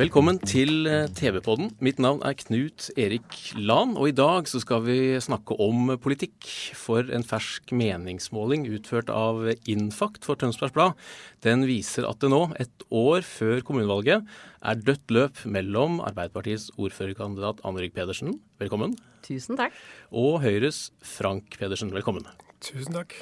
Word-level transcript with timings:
Velkommen 0.00 0.38
til 0.40 0.86
eh, 0.88 1.10
TV-podden. 1.12 1.74
Mitt 1.84 1.98
navn 2.00 2.22
er 2.24 2.32
Knut 2.38 2.86
Erik 2.96 3.34
Lan, 3.58 3.90
og 4.00 4.06
i 4.08 4.14
dag 4.16 4.46
så 4.48 4.56
skal 4.62 4.80
vi 4.86 4.94
snakke 5.20 5.52
om 5.60 5.90
politikk. 6.00 6.46
For 6.78 7.04
en 7.12 7.26
fersk 7.26 7.74
meningsmåling 7.76 8.64
utført 8.72 9.12
av 9.12 9.42
Infakt 9.68 10.24
for 10.24 10.40
Tønsbergs 10.40 10.72
Blad, 10.72 10.96
den 11.44 11.66
viser 11.68 12.08
at 12.08 12.22
det 12.24 12.30
nå, 12.32 12.46
et 12.56 12.86
år 12.88 13.26
før 13.28 13.60
kommunevalget, 13.66 14.24
er 14.64 14.80
dødt 14.86 15.12
løp 15.12 15.42
mellom 15.44 16.00
Arbeiderpartiets 16.06 16.70
ordførerkandidat 16.80 17.60
Anne-Rik 17.68 17.92
Pedersen, 17.98 18.38
velkommen, 18.62 18.96
Tusen 19.26 19.60
takk. 19.60 19.76
og 20.16 20.40
Høyres 20.46 20.86
Frank 21.04 21.60
Pedersen, 21.60 21.92
velkommen. 21.92 22.24
Tusen 22.64 22.96
takk. 22.96 23.18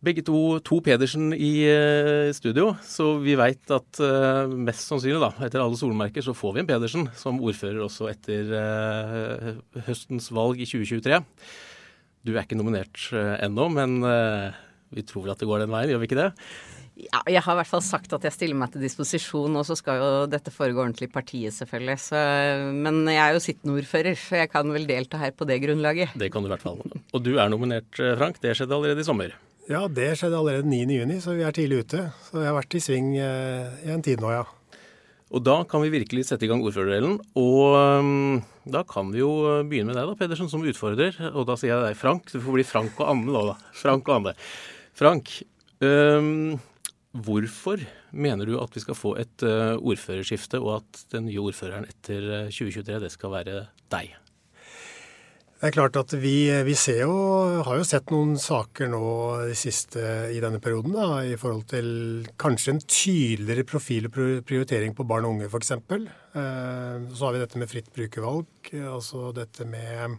Begge 0.00 0.22
to, 0.24 0.56
to 0.64 0.78
Pedersen 0.80 1.34
i 1.36 1.50
eh, 1.68 2.30
studio, 2.32 2.70
så 2.80 3.18
vi 3.20 3.34
veit 3.36 3.68
at 3.74 4.00
eh, 4.00 4.48
mest 4.48 4.88
sannsynlig, 4.88 5.20
da, 5.20 5.28
etter 5.44 5.60
alle 5.60 5.76
solmerker, 5.76 6.24
så 6.24 6.32
får 6.32 6.54
vi 6.56 6.62
en 6.62 6.70
Pedersen 6.70 7.04
som 7.20 7.40
ordfører 7.44 7.82
også 7.84 8.08
etter 8.08 8.54
eh, 8.56 9.50
høstens 9.90 10.30
valg 10.32 10.62
i 10.62 10.68
2023. 10.70 11.20
Du 12.24 12.34
er 12.34 12.44
ikke 12.44 12.58
nominert 12.58 13.00
uh, 13.16 13.36
ennå, 13.40 13.68
men 13.72 14.00
eh, 14.04 14.58
vi 14.92 15.04
tror 15.08 15.24
vel 15.24 15.32
at 15.32 15.40
det 15.40 15.48
går 15.48 15.64
den 15.64 15.72
veien, 15.72 15.92
gjør 15.92 16.02
vi 16.02 16.08
ikke 16.10 16.20
det? 16.20 16.30
Ja, 17.00 17.20
jeg 17.32 17.40
har 17.46 17.54
i 17.54 17.60
hvert 17.62 17.70
fall 17.70 17.84
sagt 17.84 18.12
at 18.12 18.24
jeg 18.26 18.34
stiller 18.34 18.58
meg 18.60 18.74
til 18.74 18.84
disposisjon, 18.84 19.56
og 19.56 19.64
så 19.64 19.76
skal 19.78 20.00
jo 20.00 20.08
dette 20.28 20.52
foregå 20.52 20.82
ordentlig 20.82 21.08
i 21.08 21.12
partiet, 21.12 21.56
selvfølgelig. 21.56 21.96
Så, 22.08 22.20
men 22.76 23.06
jeg 23.08 23.22
er 23.22 23.36
jo 23.36 23.44
sittende 23.44 23.76
ordfører, 23.80 24.18
så 24.20 24.42
jeg 24.42 24.52
kan 24.52 24.72
vel 24.74 24.88
delta 24.88 25.20
her 25.22 25.32
på 25.32 25.48
det 25.48 25.62
grunnlaget. 25.64 26.16
Det 26.20 26.28
kan 26.32 26.44
du 26.44 26.50
i 26.50 26.52
hvert 26.52 26.66
fall. 26.66 26.82
Og 26.84 27.24
du 27.24 27.32
er 27.38 27.52
nominert, 27.52 27.88
eh, 27.96 28.16
Frank. 28.20 28.42
Det 28.44 28.52
skjedde 28.58 28.76
allerede 28.76 29.00
i 29.00 29.08
sommer. 29.08 29.32
Ja, 29.68 29.84
det 29.92 30.14
skjedde 30.18 30.38
allerede 30.38 30.70
9.6, 30.70 31.20
så 31.24 31.34
vi 31.36 31.44
er 31.46 31.54
tidlig 31.54 31.82
ute. 31.84 32.06
Så 32.26 32.40
jeg 32.40 32.48
har 32.48 32.56
vært 32.56 32.78
i 32.78 32.80
sving 32.82 33.12
eh, 33.20 33.84
i 33.86 33.92
en 33.92 34.02
tid 34.02 34.22
nå, 34.22 34.32
ja. 34.32 34.46
Og 35.30 35.44
da 35.46 35.60
kan 35.68 35.82
vi 35.84 35.92
virkelig 35.92 36.24
sette 36.26 36.46
i 36.46 36.50
gang 36.50 36.62
ordførerdelen. 36.66 37.20
Og 37.38 37.76
um, 38.02 38.40
da 38.66 38.82
kan 38.88 39.12
vi 39.14 39.20
jo 39.20 39.30
begynne 39.68 39.92
med 39.92 39.98
deg, 40.00 40.08
da, 40.08 40.16
Pedersen, 40.18 40.50
som 40.50 40.64
utfordrer. 40.66 41.14
Og 41.30 41.46
da 41.46 41.54
sier 41.60 41.76
jeg 41.76 41.84
deg, 41.84 41.98
Frank. 41.98 42.32
Du 42.32 42.40
får 42.42 42.56
bli 42.56 42.66
Frank 42.66 42.98
og 42.98 43.12
Anne 43.12 43.30
nå, 43.30 43.44
da. 43.52 43.54
Frank 43.78 44.10
og 44.10 44.16
Anne. 44.16 44.34
Frank, 44.98 45.30
um, 45.86 46.56
hvorfor 47.14 47.84
mener 48.10 48.50
du 48.50 48.56
at 48.58 48.74
vi 48.74 48.82
skal 48.82 48.98
få 48.98 49.14
et 49.22 49.46
uh, 49.46 49.78
ordførerskifte, 49.78 50.58
og 50.58 50.80
at 50.80 51.04
den 51.14 51.28
nye 51.30 51.46
ordføreren 51.46 51.86
etter 51.86 52.26
uh, 52.26 52.50
2023, 52.50 52.98
det 53.06 53.14
skal 53.14 53.36
være 53.38 53.62
deg? 53.94 54.16
Det 55.60 55.68
er 55.68 55.74
klart 55.74 55.96
at 56.00 56.14
vi, 56.16 56.48
vi 56.64 56.72
ser 56.72 57.02
jo, 57.02 57.16
har 57.66 57.76
jo 57.76 57.84
sett 57.84 58.08
noen 58.08 58.30
saker 58.40 58.88
nå 58.88 59.00
de 59.50 59.56
siste 59.58 60.00
i 60.32 60.38
denne 60.40 60.56
perioden 60.64 60.96
da, 60.96 61.18
i 61.20 61.36
forhold 61.36 61.66
til 61.68 61.90
kanskje 62.40 62.72
en 62.72 62.80
tydeligere 62.80 63.66
profil 63.68 64.08
og 64.08 64.16
prioritering 64.48 64.96
på 64.96 65.04
barn 65.04 65.28
og 65.28 65.36
unge 65.36 65.50
f.eks. 65.50 65.74
Eh, 65.76 67.04
så 67.12 67.26
har 67.26 67.36
vi 67.36 67.44
dette 67.44 67.60
med 67.60 67.68
fritt 67.74 67.92
brukervalg, 67.92 68.72
altså 68.88 69.34
dette 69.36 69.68
med 69.68 70.16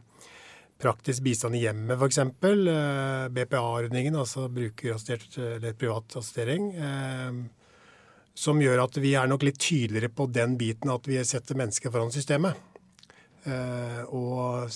praktisk 0.85 1.25
bistand 1.25 1.57
i 1.57 1.65
hjemmet 1.65 1.97
f.eks. 1.97 2.21
Eh, 2.21 3.25
BPA-ordningen, 3.33 4.21
altså 4.21 4.45
brukerassistert 4.45 5.41
eller 5.57 5.73
privat 5.73 6.21
assistering. 6.21 6.73
Eh, 6.77 7.45
som 8.37 8.61
gjør 8.61 8.85
at 8.85 9.01
vi 9.01 9.17
er 9.17 9.25
nok 9.25 9.49
litt 9.49 9.57
tydeligere 9.57 10.13
på 10.13 10.29
den 10.29 10.53
biten 10.61 10.93
at 10.93 11.09
vi 11.09 11.17
setter 11.25 11.57
mennesker 11.57 11.89
foran 11.89 12.13
systemet. 12.13 12.67
Og 14.13 14.69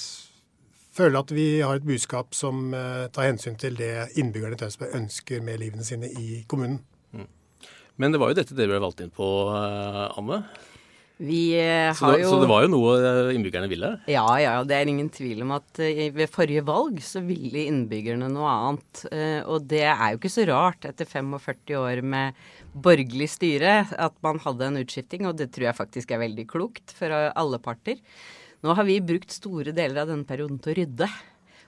føler 0.95 1.21
at 1.21 1.33
vi 1.35 1.47
har 1.61 1.79
et 1.79 1.87
budskap 1.87 2.35
som 2.37 2.69
uh, 2.75 3.07
tar 3.13 3.29
hensyn 3.29 3.57
til 3.59 3.77
det 3.79 4.11
innbyggerne 4.19 4.57
i 4.57 4.61
Tønsberg 4.61 4.95
ønsker 5.01 5.43
med 5.45 5.61
livene 5.63 5.87
sine 5.87 6.11
i 6.11 6.43
kommunen. 6.49 6.79
Mm. 7.15 7.27
Men 8.01 8.15
det 8.15 8.21
var 8.21 8.31
jo 8.31 8.39
dette 8.39 8.55
dere 8.55 8.75
ble 8.75 8.85
valgt 8.85 9.03
inn 9.03 9.13
på, 9.13 9.27
uh, 9.51 10.07
Anne. 10.15 10.45
Vi 11.15 11.55
har 11.55 11.93
så, 11.95 12.09
det, 12.11 12.25
jo 12.25 12.31
så 12.33 12.41
det 12.41 12.47
var 12.51 12.65
jo 12.65 12.71
noe 12.73 12.95
innbyggerne 13.31 13.69
ville? 13.71 13.93
Ja, 14.11 14.25
ja. 14.35 14.57
Det 14.67 14.75
er 14.75 14.89
ingen 14.91 15.07
tvil 15.15 15.45
om 15.45 15.53
at 15.55 15.79
ved 15.79 16.27
forrige 16.27 16.65
valg 16.67 16.99
så 17.07 17.21
ville 17.23 17.61
innbyggerne 17.69 18.27
noe 18.33 18.49
annet. 18.51 19.05
og 19.47 19.63
det 19.71 19.85
er 19.87 20.09
jo 20.11 20.19
ikke 20.19 20.33
så 20.33 20.43
rart 20.49 20.89
etter 20.89 21.07
45 21.07 21.79
år 21.79 22.03
med 22.03 22.35
borgerlig 22.75 23.29
styre 23.31 23.77
at 23.95 24.19
man 24.27 24.43
hadde 24.43 24.67
en 24.67 24.81
utskifting, 24.83 25.23
og 25.23 25.39
det 25.39 25.53
tror 25.55 25.69
jeg 25.69 25.79
faktisk 25.79 26.11
er 26.11 26.25
veldig 26.25 26.49
klokt 26.51 26.91
for 26.99 27.15
alle 27.15 27.63
parter. 27.63 28.03
Nå 28.65 28.73
har 28.73 28.83
vi 28.87 28.97
brukt 29.01 29.29
store 29.29 29.75
deler 29.77 30.01
av 30.01 30.09
denne 30.09 30.25
perioden 30.25 30.57
til 30.57 30.71
å 30.71 30.77
rydde. 30.79 31.09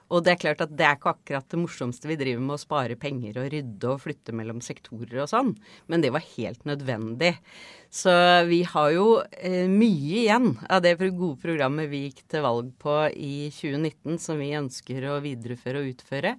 Og 0.07 0.23
det 0.23 0.33
er 0.33 0.39
klart 0.39 0.61
at 0.63 0.71
det 0.71 0.85
er 0.87 0.95
ikke 0.95 1.11
akkurat 1.11 1.49
det 1.51 1.59
morsomste 1.59 2.07
vi 2.07 2.15
driver 2.19 2.43
med 2.43 2.55
å 2.55 2.61
spare 2.61 2.95
penger 2.99 3.41
og 3.41 3.49
rydde 3.51 3.89
og 3.91 4.03
flytte 4.05 4.35
mellom 4.35 4.61
sektorer 4.63 5.19
og 5.25 5.27
sånn, 5.29 5.51
men 5.91 6.03
det 6.03 6.13
var 6.15 6.23
helt 6.37 6.63
nødvendig. 6.67 7.33
Så 7.91 8.11
vi 8.47 8.61
har 8.67 8.89
jo 8.91 9.05
eh, 9.31 9.67
mye 9.71 10.21
igjen 10.21 10.49
av 10.67 10.81
det 10.83 10.97
gode 10.99 11.37
programmet 11.39 11.87
vi 11.91 12.01
gikk 12.05 12.25
til 12.31 12.43
valg 12.43 12.73
på 12.81 12.95
i 13.15 13.47
2019, 13.55 14.17
som 14.19 14.39
vi 14.41 14.49
ønsker 14.59 15.07
å 15.07 15.19
videreføre 15.23 15.81
og 15.81 15.91
utføre. 15.93 16.33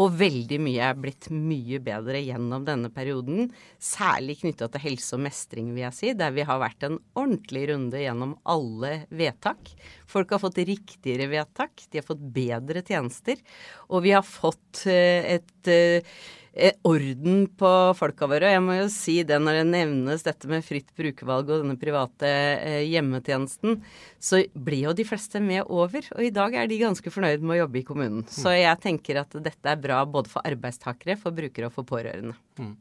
Og 0.00 0.16
veldig 0.20 0.60
mye 0.64 0.88
er 0.88 0.96
blitt 1.00 1.28
mye 1.32 1.80
bedre 1.84 2.22
gjennom 2.24 2.64
denne 2.64 2.88
perioden, 2.92 3.50
særlig 3.76 4.38
knytta 4.40 4.70
til 4.72 4.84
helse 4.86 5.16
og 5.18 5.24
mestring, 5.26 5.74
vil 5.76 5.84
jeg 5.84 5.98
si, 5.98 6.14
der 6.16 6.32
vi 6.36 6.48
har 6.48 6.62
vært 6.62 6.88
en 6.88 6.98
ordentlig 7.12 7.66
runde 7.72 8.00
gjennom 8.00 8.36
alle 8.48 8.94
vedtak. 9.12 9.74
Folk 10.10 10.34
har 10.34 10.42
fått 10.42 10.62
riktigere 10.62 11.28
vedtak, 11.32 11.86
de 11.90 12.00
har 12.00 12.06
fått 12.06 12.22
bedre 12.34 12.84
tjenester, 12.84 13.40
og 13.88 14.04
vi 14.04 14.14
har 14.14 14.24
fått 14.26 14.84
et, 14.90 15.52
et 15.64 16.10
eh, 16.54 16.76
orden 16.86 17.46
på 17.58 17.70
folka 17.98 18.28
våre. 18.30 18.48
Og 18.48 18.54
jeg 18.54 18.64
må 18.64 18.76
jo 18.78 18.86
si 18.92 19.16
det 19.26 19.40
når 19.42 19.60
det 19.60 19.66
nevnes 19.72 20.26
dette 20.26 20.50
med 20.50 20.64
fritt 20.66 20.92
brukervalg 20.96 21.50
og 21.50 21.64
denne 21.64 21.78
private 21.80 22.30
eh, 22.30 22.80
hjemmetjenesten, 22.92 23.80
så 24.22 24.44
blir 24.54 24.88
jo 24.88 24.96
de 24.96 25.06
fleste 25.08 25.42
med 25.42 25.64
over. 25.66 26.06
Og 26.16 26.28
i 26.28 26.32
dag 26.34 26.54
er 26.54 26.70
de 26.70 26.80
ganske 26.84 27.14
fornøyd 27.14 27.44
med 27.44 27.56
å 27.56 27.60
jobbe 27.64 27.80
i 27.80 27.86
kommunen. 27.88 28.24
Så 28.30 28.54
jeg 28.54 28.82
tenker 28.84 29.24
at 29.24 29.34
dette 29.34 29.70
er 29.70 29.82
bra 29.82 30.02
både 30.06 30.32
for 30.32 30.46
arbeidstakere, 30.46 31.18
for 31.20 31.36
brukere 31.36 31.70
og 31.70 31.76
for 31.76 31.88
pårørende. 31.88 32.36
Mm. 32.60 32.74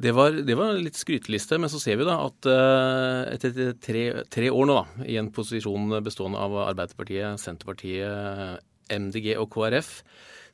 Det 0.00 0.14
var, 0.16 0.32
det 0.32 0.56
var, 0.56 0.78
litt 0.80 0.96
skryteliste, 0.96 1.58
men 1.60 1.68
så 1.68 1.76
ser 1.80 1.98
vi 2.00 2.06
da 2.08 2.16
at 2.24 2.46
uh, 2.48 3.28
etter 3.34 3.74
tre, 3.84 4.04
tre, 4.32 4.48
år 4.48 4.68
nå 4.68 4.76
da, 4.78 5.04
i 5.04 5.18
en 5.20 5.28
posisjon 5.34 5.98
bestående 6.04 6.40
av 6.40 6.56
Arbeiderpartiet, 6.70 7.40
Senterpartiet, 7.42 8.64
MDG 8.90 9.34
og 9.36 9.50
KrF, 9.52 9.90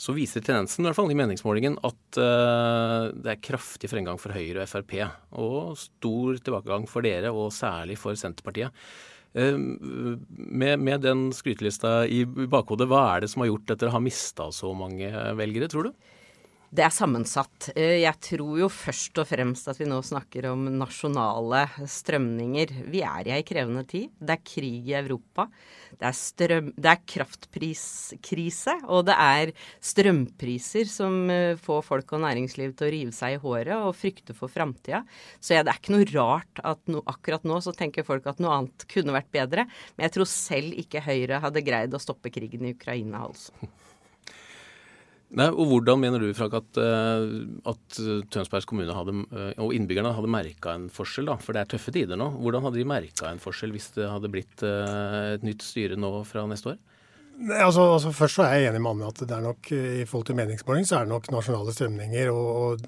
så 0.02 0.12
viser 0.16 0.42
tendensen 0.44 0.82
i 0.82 0.88
hvert 0.88 0.98
fall 0.98 1.12
i 1.14 1.16
meningsmålingen 1.16 1.78
at 1.86 2.18
uh, 2.18 3.12
det 3.14 3.36
er 3.36 3.44
kraftig 3.46 3.92
fremgang 3.92 4.18
for 4.20 4.34
Høyre 4.34 4.66
og 4.66 4.72
Frp. 4.72 4.96
Og 5.38 5.78
stor 5.78 6.42
tilbakegang 6.42 6.90
for 6.90 7.06
dere, 7.06 7.30
og 7.30 7.54
særlig 7.54 8.00
for 8.02 8.18
Senterpartiet. 8.18 8.74
Uh, 9.30 9.54
med, 10.26 10.82
med, 10.82 11.06
den 11.06 11.28
skrytelista 11.36 12.00
i 12.10 12.24
bakhodet, 12.26 12.90
hva 12.90 13.06
er 13.12 13.22
det 13.22 13.30
som 13.30 13.47
har 13.47 13.53
gjort 13.54 13.76
at 13.76 13.86
dere 13.86 13.94
har 13.94 14.04
mista 14.04 14.50
så 14.50 14.74
mange 14.74 15.15
velgere, 15.38 15.71
tror 15.71 15.92
du? 15.92 16.15
Det 16.76 16.84
er 16.84 16.92
sammensatt. 16.92 17.70
Jeg 17.72 18.18
tror 18.20 18.58
jo 18.60 18.66
først 18.68 19.16
og 19.22 19.28
fremst 19.30 19.68
at 19.70 19.78
vi 19.80 19.86
nå 19.88 19.96
snakker 20.04 20.50
om 20.50 20.66
nasjonale 20.76 21.62
strømninger. 21.88 22.74
Vi 22.92 23.00
er 23.06 23.30
i 23.30 23.32
ei 23.32 23.44
krevende 23.48 23.84
tid. 23.88 24.10
Det 24.20 24.34
er 24.34 24.42
krig 24.44 24.90
i 24.90 24.96
Europa. 24.98 25.46
Det 25.96 26.04
er, 26.04 26.16
strøm, 26.18 26.68
det 26.76 26.90
er 26.90 27.00
kraftpriskrise, 27.14 28.74
og 28.92 29.06
det 29.08 29.16
er 29.16 29.54
strømpriser 29.80 30.90
som 30.90 31.16
får 31.64 31.80
folk 31.86 32.12
og 32.18 32.24
næringsliv 32.26 32.76
til 32.76 32.88
å 32.88 32.92
rive 32.92 33.16
seg 33.16 33.38
i 33.38 33.40
håret 33.40 33.72
og 33.78 33.96
frykte 33.96 34.36
for 34.36 34.52
framtida. 34.52 35.00
Så 35.40 35.56
ja, 35.56 35.64
det 35.64 35.72
er 35.72 35.80
ikke 35.80 35.96
noe 35.96 36.10
rart 36.12 36.60
at 36.60 36.82
no, 36.92 37.00
akkurat 37.08 37.48
nå 37.48 37.62
så 37.64 37.72
tenker 37.78 38.04
folk 38.04 38.28
at 38.28 38.42
noe 38.42 38.52
annet 38.58 38.84
kunne 38.92 39.16
vært 39.16 39.32
bedre. 39.32 39.64
Men 39.96 40.10
jeg 40.10 40.18
tror 40.18 40.28
selv 40.28 40.76
ikke 40.84 41.06
Høyre 41.08 41.40
hadde 41.46 41.64
greid 41.64 41.96
å 41.96 42.04
stoppe 42.04 42.34
krigen 42.34 42.68
i 42.68 42.76
Ukraina, 42.76 43.24
altså. 43.30 43.56
Nei, 45.36 45.48
og 45.50 45.66
Hvordan 45.72 45.98
mener 45.98 46.22
du 46.22 46.28
Frank, 46.38 46.54
at, 46.54 46.78
at 46.78 47.96
Tønsbergs 48.30 48.68
kommune 48.70 48.94
hadde, 48.94 49.14
og 49.58 49.72
innbyggerne 49.74 50.12
hadde 50.14 50.30
merka 50.30 50.76
en 50.78 50.86
forskjell? 50.92 51.26
da? 51.32 51.34
For 51.42 51.56
det 51.56 51.64
er 51.64 51.72
tøffe 51.72 51.90
tider 51.94 52.20
nå. 52.20 52.28
Hvordan 52.38 52.62
hadde 52.68 52.78
de 52.78 52.86
merka 52.86 53.32
en 53.32 53.42
forskjell 53.42 53.74
hvis 53.74 53.90
det 53.96 54.06
hadde 54.06 54.30
blitt 54.30 54.62
et 54.62 55.42
nytt 55.46 55.66
styre 55.66 55.98
nå 55.98 56.12
fra 56.30 56.46
neste 56.46 56.76
år? 56.76 56.78
Altså, 57.36 57.82
altså, 57.92 58.10
Først 58.16 58.38
så 58.38 58.44
er 58.46 58.54
jeg 58.54 58.70
enig 58.70 58.80
med 58.80 58.94
Anne 58.94 59.08
at 59.10 59.18
det 59.20 59.34
er 59.36 59.42
nok 59.44 59.68
i 59.76 60.04
forhold 60.08 60.24
til 60.30 60.38
meningsmåling 60.38 60.86
så 60.88 60.96
er 60.96 61.04
det 61.04 61.12
nok 61.12 61.26
nasjonale 61.34 61.74
strømninger. 61.74 62.30
Og, 62.32 62.46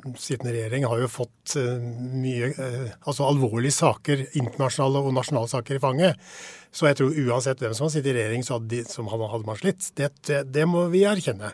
og 0.09 0.17
sittende 0.17 0.55
regjering 0.55 0.87
har 0.89 1.03
jo 1.03 1.11
fått 1.13 1.57
uh, 1.61 1.75
mye 2.17 2.49
uh, 2.57 2.95
altså 3.05 3.29
alvorlige 3.29 3.77
saker, 3.77 4.25
internasjonale 4.41 5.05
og 5.05 5.13
nasjonale 5.19 5.53
saker 5.53 5.77
i 5.77 5.83
fanget. 5.83 6.33
Så 6.73 6.89
jeg 6.89 7.01
tror 7.01 7.21
uansett 7.27 7.61
hvem 7.61 7.77
som 7.77 7.89
har 7.89 7.93
sittet 7.93 8.15
i 8.15 8.17
regjering, 8.17 8.47
så 8.47 8.57
hadde, 8.57 8.73
de, 8.73 8.83
som 8.89 9.11
hadde 9.13 9.45
man 9.45 9.61
slitt. 9.61 9.91
Det, 10.01 10.11
det, 10.31 10.43
det 10.55 10.65
må 10.71 10.87
vi 10.93 11.05
erkjenne. 11.09 11.53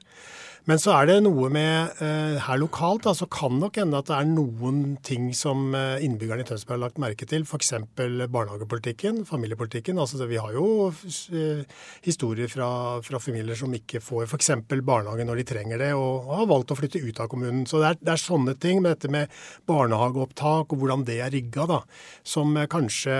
Men 0.64 0.80
så 0.80 0.94
er 0.96 1.08
det 1.10 1.14
noe 1.26 1.50
med 1.52 1.98
eh, 2.00 2.38
her 2.40 2.56
lokalt, 2.56 3.02
da, 3.04 3.12
så 3.12 3.26
kan 3.28 3.58
nok 3.60 3.76
hende 3.76 3.98
at 4.00 4.08
det 4.08 4.16
er 4.16 4.28
noen 4.30 4.94
ting 5.04 5.26
som 5.36 5.74
eh, 5.76 6.00
innbyggerne 6.06 6.40
i 6.40 6.48
Tønsberg 6.48 6.78
har 6.78 6.82
lagt 6.86 7.00
merke 7.02 7.28
til. 7.28 7.44
F.eks. 7.44 7.74
barnehagepolitikken, 7.92 9.26
familiepolitikken. 9.28 10.00
Altså, 10.00 10.24
vi 10.30 10.40
har 10.40 10.54
jo 10.56 10.88
eh, 10.88 11.60
historier 12.06 12.48
fra, 12.48 12.68
fra, 13.04 13.20
familier 13.20 13.60
som 13.60 13.76
ikke 13.76 14.00
får 14.04 14.24
f.eks. 14.24 14.50
barnehage 14.80 15.26
når 15.28 15.42
de 15.42 15.46
trenger 15.52 15.84
det, 15.84 15.90
og, 15.98 16.24
og, 16.24 16.32
har 16.40 16.48
valgt 16.54 16.72
å 16.72 16.78
flytte 16.80 17.04
ut 17.04 17.20
av 17.20 17.28
kommunen. 17.34 17.66
Så 17.68 17.82
det 17.82 17.90
er, 17.90 18.00
det 18.00 18.14
er, 18.14 18.24
sånne 18.24 18.56
ting 18.56 18.80
med 18.80 18.94
dette 18.94 19.12
med 19.12 19.36
barnehageopptak 19.68 20.72
og 20.72 20.80
hvordan 20.80 21.04
det 21.04 21.18
er 21.26 21.32
rigga, 21.34 21.68
da, 21.68 21.80
som 22.24 22.56
kanskje 22.72 23.12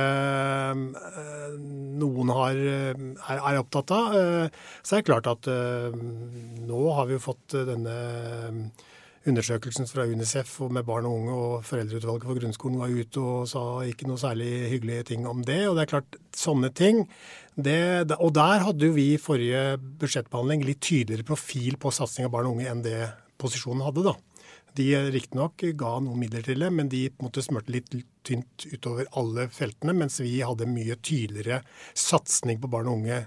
noen 2.01 2.33
har, 2.33 2.57
er, 2.57 3.37
er, 3.37 3.61
opptatt 3.61 3.93
av. 3.93 4.17
så 4.81 4.97
er 4.97 5.03
det 5.03 5.09
klart 5.11 5.29
at 5.29 5.49
nå 6.65 6.83
har 6.97 7.09
vi 7.11 7.19
jo 7.19 7.23
fått 7.27 7.34
fått 7.35 7.59
eh, 7.59 7.67
denne 7.69 7.95
eh, 7.95 8.91
undersøkelsen 9.25 9.89
fra 9.89 10.05
Unicef 10.05 10.59
med 10.73 10.85
barn 10.87 11.07
og 11.09 11.17
unge, 11.19 11.35
og 11.35 11.65
Foreldreutvalget 11.65 12.29
for 12.29 12.41
grunnskolen 12.41 12.81
var 12.83 12.93
ute 12.93 13.23
og 13.23 13.49
sa 13.49 13.63
ikke 13.89 14.09
noe 14.09 14.21
særlig 14.21 14.51
hyggelige 14.75 15.09
ting 15.13 15.25
om 15.29 15.41
det. 15.47 15.63
Og 15.69 15.79
det 15.79 15.87
er 15.87 15.93
klart, 15.95 16.19
sånne 16.37 16.71
ting 16.77 17.07
det, 17.55 18.11
Og 18.19 18.35
der 18.35 18.67
hadde 18.67 18.91
jo 18.91 18.97
vi 18.97 19.15
i 19.15 19.23
forrige 19.23 19.79
budsjettbehandling 19.79 20.65
litt 20.67 20.83
tydeligere 20.83 21.25
profil 21.25 21.79
på 21.81 21.93
satsing 21.95 22.27
av 22.27 22.35
barn 22.35 22.51
og 22.51 22.59
unge 22.59 22.69
enn 22.69 22.85
det 22.85 23.01
posisjonen 23.41 23.85
hadde, 23.87 24.05
da. 24.11 24.17
De 24.75 24.89
riktignok 25.15 25.63
ga 25.79 25.93
noen 26.03 26.19
midler 26.19 26.43
til 26.43 26.65
det, 26.65 26.71
men 26.75 26.91
de 26.91 27.07
måtte 27.23 27.45
smurte 27.47 27.71
litt 27.71 27.95
tynt 28.27 28.67
utover 28.73 29.07
alle 29.15 29.47
feltene, 29.55 29.95
mens 29.95 30.19
vi 30.19 30.41
hadde 30.43 30.67
mye 30.67 30.99
tydeligere 30.99 31.61
satsing 31.95 32.59
på 32.59 32.71
barn 32.73 32.91
og 32.91 32.99
unge 32.99 33.21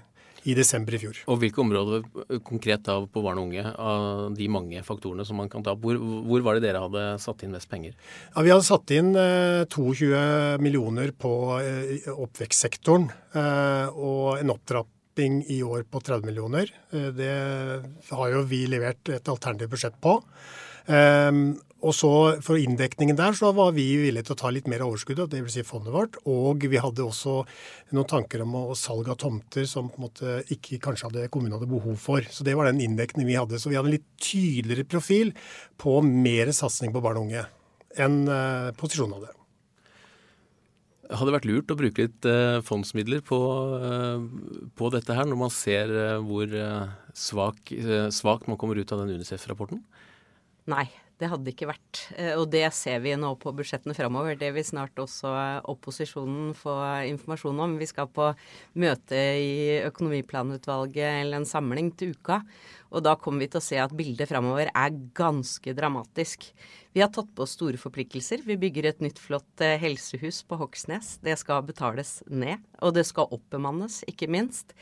i 0.48 0.56
desember 0.56 0.96
i 0.96 1.00
fjor. 1.02 1.22
Og 1.28 1.40
Hvilke 1.42 1.62
områder 1.62 2.04
konkret 2.46 2.84
da 2.86 2.98
på 3.04 3.22
barn 3.24 3.40
og 3.40 3.50
unge 3.50 3.64
av 3.68 4.36
de 4.36 4.48
mange 4.52 4.82
faktorene 4.86 5.26
som 5.28 5.40
man 5.40 5.50
kan 5.52 5.64
ta 5.66 5.76
hvor, 5.76 5.98
hvor, 5.98 6.44
var 6.46 6.56
det 6.56 6.66
dere 6.68 6.84
hadde 6.86 7.06
satt 7.22 7.44
inn 7.44 7.54
mest 7.54 7.70
penger? 7.70 7.96
Ja, 8.34 8.44
Vi 8.46 8.52
hadde 8.54 8.68
satt 8.68 8.94
inn 8.96 9.14
eh, 9.18 9.64
22 9.68 10.62
millioner 10.64 11.12
på 11.12 11.32
eh, 11.60 12.08
oppvekstsektoren 12.12 13.10
eh, 13.36 13.98
og 13.98 14.38
en 14.38 14.54
opptrapp 14.54 14.94
i 15.18 15.62
år 15.66 15.82
på 15.90 16.00
30 16.00 16.26
millioner. 16.26 16.70
Eh, 16.92 17.10
det 17.10 17.32
har 18.10 18.28
jo 18.32 18.44
vi 18.46 18.66
levert 18.70 19.08
et 19.10 19.28
alternativt 19.28 19.72
budsjett 19.72 19.96
på. 20.00 20.20
Um, 20.88 21.58
og 21.78 21.94
så 21.94 22.10
For 22.42 22.58
inndekningen 22.58 23.18
der 23.18 23.36
så 23.38 23.52
var 23.54 23.70
vi 23.76 23.84
villige 24.00 24.26
til 24.26 24.34
å 24.34 24.40
ta 24.40 24.50
litt 24.50 24.66
mer 24.70 24.82
av 24.82 24.90
overskuddet, 24.90 25.30
dvs. 25.30 25.60
Si 25.60 25.66
fondet 25.66 25.94
vårt. 25.94 26.18
Og 26.26 26.66
vi 26.66 26.80
hadde 26.82 27.06
også 27.06 27.36
noen 27.94 28.10
tanker 28.10 28.42
om 28.42 28.56
å 28.58 28.64
salg 28.78 29.10
av 29.12 29.20
tomter 29.22 29.68
som 29.70 29.90
på 29.92 30.00
en 30.00 30.06
måte 30.08 30.34
ikke 30.54 30.80
kanskje 30.82 31.06
hadde, 31.06 31.28
kommunen 31.30 31.54
hadde 31.54 31.70
behov 31.70 31.94
for. 32.02 32.26
Så 32.34 32.46
det 32.46 32.56
var 32.58 32.66
den 32.66 32.82
inndekningen 32.82 33.30
vi 33.30 33.38
hadde. 33.38 33.62
Så 33.62 33.70
vi 33.70 33.78
hadde 33.78 33.92
en 33.92 33.94
litt 33.94 34.10
tydeligere 34.18 34.88
profil 34.90 35.32
på 35.78 36.00
mer 36.02 36.50
satsing 36.56 36.94
på 36.94 37.04
barn 37.04 37.22
og 37.22 37.28
unge 37.28 37.46
enn 37.98 38.20
uh, 38.26 38.74
posisjonen 38.78 39.18
hadde. 39.18 39.34
Hadde 41.08 41.30
det 41.30 41.38
vært 41.38 41.48
lurt 41.48 41.72
å 41.72 41.78
bruke 41.78 42.04
litt 42.04 42.26
uh, 42.28 42.58
fondsmidler 42.66 43.22
på, 43.26 43.38
uh, 43.80 44.70
på, 44.76 44.90
dette 44.94 45.14
her, 45.14 45.30
når 45.30 45.44
man 45.46 45.54
ser 45.54 45.94
hvor 46.26 46.52
svak, 47.16 47.70
svakt 48.14 48.50
man 48.50 48.58
kommer 48.60 48.78
ut 48.78 48.92
av 48.92 49.04
den 49.04 49.14
UNICEF-rapporten? 49.16 49.80
Nei, 50.68 50.84
det 51.18 51.28
hadde 51.32 51.50
ikke 51.50 51.68
vært. 51.70 52.00
Eh, 52.14 52.32
og 52.38 52.46
det 52.52 52.64
ser 52.76 53.00
vi 53.02 53.14
nå 53.18 53.32
på 53.42 53.52
budsjettene 53.56 53.96
framover. 53.96 54.38
Det 54.38 54.52
vil 54.54 54.66
snart 54.66 54.98
også 55.02 55.32
opposisjonen 55.70 56.52
få 56.58 56.74
informasjon 57.10 57.62
om. 57.64 57.76
Vi 57.80 57.88
skal 57.90 58.10
på 58.14 58.30
møte 58.78 59.18
i 59.18 59.80
Økonomiplanutvalget 59.88 61.24
eller 61.24 61.40
en 61.40 61.48
samling 61.48 61.90
til 61.98 62.14
uka. 62.14 62.40
Og 62.94 63.04
da 63.04 63.16
kommer 63.20 63.44
vi 63.44 63.50
til 63.52 63.60
å 63.60 63.66
se 63.66 63.80
at 63.82 63.94
bildet 63.96 64.30
framover 64.30 64.70
er 64.70 65.00
ganske 65.18 65.74
dramatisk. 65.76 66.48
Vi 66.94 67.02
har 67.02 67.10
tatt 67.12 67.28
på 67.36 67.44
oss 67.44 67.58
store 67.58 67.80
forpliktelser. 67.80 68.46
Vi 68.46 68.56
bygger 68.60 68.88
et 68.88 69.04
nytt, 69.04 69.20
flott 69.20 69.64
eh, 69.64 69.76
helsehus 69.82 70.44
på 70.48 70.60
Hoksnes. 70.62 71.16
Det 71.24 71.36
skal 71.40 71.66
betales 71.66 72.20
ned. 72.30 72.62
Og 72.80 72.94
det 72.96 73.08
skal 73.10 73.30
oppbemannes, 73.34 74.04
ikke 74.08 74.30
minst. 74.30 74.72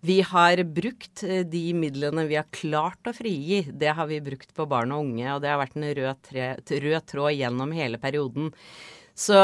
Vi 0.00 0.20
har 0.24 0.62
brukt 0.64 1.22
eh, 1.26 1.42
de 1.44 1.64
midlene 1.76 2.24
vi 2.28 2.38
har 2.38 2.48
klart 2.54 3.10
å 3.10 3.12
frigi, 3.16 3.66
det 3.68 3.92
har 3.98 4.08
vi 4.08 4.22
brukt 4.24 4.54
på 4.56 4.64
barn 4.68 4.94
og 4.96 5.04
unge. 5.04 5.26
Og 5.34 5.42
det 5.44 5.52
har 5.52 5.60
vært 5.60 5.76
en 5.76 5.90
rød, 5.98 6.22
tre, 6.30 6.54
rød 6.86 7.10
tråd 7.12 7.36
gjennom 7.36 7.74
hele 7.76 8.00
perioden. 8.00 8.48
Så 9.20 9.36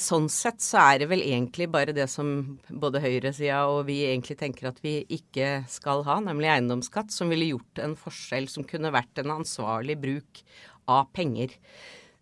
sånn 0.00 0.26
sett 0.32 0.58
så 0.64 0.80
er 0.82 1.02
det 1.02 1.10
vel 1.12 1.22
egentlig 1.22 1.68
bare 1.70 1.94
det 1.94 2.08
som 2.10 2.56
både 2.66 3.02
høyresida 3.04 3.60
og 3.70 3.84
vi 3.86 4.00
egentlig 4.08 4.34
tenker 4.40 4.70
at 4.72 4.80
vi 4.82 4.96
ikke 5.06 5.60
skal 5.70 6.02
ha, 6.08 6.16
nemlig 6.24 6.50
eiendomsskatt, 6.50 7.12
som 7.14 7.30
ville 7.30 7.52
gjort 7.52 7.82
en 7.84 7.94
forskjell 8.00 8.48
som 8.50 8.66
kunne 8.66 8.90
vært 8.90 9.22
en 9.22 9.36
ansvarlig 9.36 10.00
bruk 10.02 10.42
av 10.90 11.12
penger. 11.14 11.54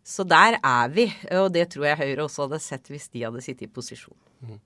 Så 0.04 0.26
der 0.28 0.58
er 0.60 0.92
vi, 0.92 1.06
og 1.38 1.48
det 1.56 1.70
tror 1.72 1.88
jeg 1.90 2.00
Høyre 2.02 2.26
også 2.26 2.46
hadde 2.46 2.60
sett 2.64 2.92
hvis 2.92 3.08
de 3.14 3.24
hadde 3.24 3.44
sittet 3.44 3.70
i 3.70 3.72
posisjon. 3.72 4.16
Mm. 4.44 4.60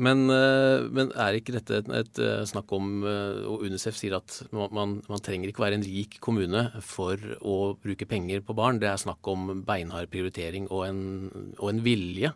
Men, 0.00 0.24
eh, 0.32 0.86
men, 0.88 1.10
er 1.20 1.36
ikke 1.36 1.52
dette 1.52 1.82
et, 1.82 1.88
et, 1.92 2.18
eh, 2.22 2.44
snakk 2.48 2.70
om 2.72 3.02
eh, 3.04 3.42
Og 3.44 3.66
Unicef 3.66 3.98
sier 3.98 4.16
at 4.16 4.38
man, 4.54 5.02
man, 5.04 5.20
trenger 5.20 5.50
ikke 5.50 5.64
være 5.66 5.76
en 5.76 5.84
rik 5.84 6.16
kommune 6.24 6.64
for 6.80 7.20
å 7.44 7.74
bruke 7.76 8.08
penger 8.08 8.40
på 8.46 8.56
barn. 8.56 8.80
Det 8.80 8.88
er 8.88 9.02
snakk 9.02 9.28
om 9.28 9.60
beinhard 9.66 10.08
prioritering 10.12 10.70
og 10.70 10.86
en, 10.88 11.02
og 11.58 11.68
en 11.68 11.82
vilje. 11.84 12.32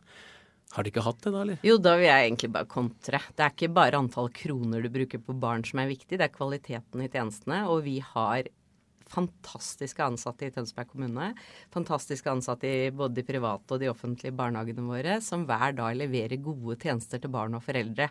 Har 0.76 0.84
de 0.84 0.92
ikke 0.92 1.06
hatt 1.06 1.22
det 1.24 1.32
da, 1.32 1.40
eller? 1.46 1.60
Jo, 1.64 1.78
da 1.80 1.94
vil 1.96 2.10
jeg 2.10 2.26
egentlig 2.26 2.52
bare 2.52 2.68
kontre. 2.68 3.22
Det 3.32 3.44
er 3.44 3.54
ikke 3.54 3.72
bare 3.78 4.02
antall 4.02 4.28
kroner 4.36 4.84
du 4.84 4.90
bruker 4.92 5.22
på 5.24 5.36
barn 5.40 5.64
som 5.64 5.80
er 5.80 5.88
viktig, 5.88 6.18
det 6.18 6.26
er 6.26 6.34
kvaliteten 6.34 7.04
i 7.04 7.08
tjenestene. 7.08 7.62
Og 7.72 7.86
vi 7.86 7.96
har 8.04 8.50
fantastiske 9.12 10.02
ansatte 10.02 10.48
i 10.48 10.52
Tønsberg 10.54 10.90
kommune. 10.90 11.30
Fantastiske 11.74 12.30
ansatte 12.30 12.68
i 12.68 12.90
både 12.94 13.18
de 13.20 13.24
private 13.26 13.76
og 13.76 13.82
de 13.82 13.90
offentlige 13.90 14.34
barnehagene 14.36 14.86
våre, 14.86 15.18
som 15.24 15.46
hver 15.48 15.76
dag 15.78 15.96
leverer 15.98 16.42
gode 16.42 16.78
tjenester 16.82 17.22
til 17.22 17.32
barn 17.32 17.56
og 17.58 17.64
foreldre. 17.66 18.08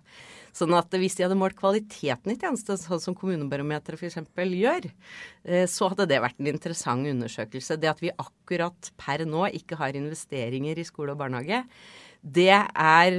Sånn 0.55 0.75
at 0.77 0.95
hvis 0.95 1.17
de 1.17 1.25
hadde 1.25 1.39
målt 1.39 1.57
kvaliteten 1.59 2.33
i 2.33 2.37
tjenestene, 2.39 2.79
sånn 2.79 3.03
som 3.03 3.17
Kommunebarometeret 3.17 3.99
f.eks. 3.99 4.21
gjør, 4.35 4.89
eh, 5.43 5.67
så 5.71 5.91
hadde 5.91 6.07
det 6.11 6.21
vært 6.23 6.39
en 6.39 6.51
interessant 6.53 7.11
undersøkelse. 7.11 7.79
Det 7.81 7.91
at 7.91 8.03
vi 8.03 8.15
akkurat 8.15 8.91
per 8.99 9.25
nå 9.27 9.47
ikke 9.59 9.79
har 9.81 9.97
investeringer 9.99 10.79
i 10.79 10.87
skole 10.87 11.15
og 11.15 11.21
barnehage, 11.21 11.65
det, 12.25 12.49
er, 12.49 13.15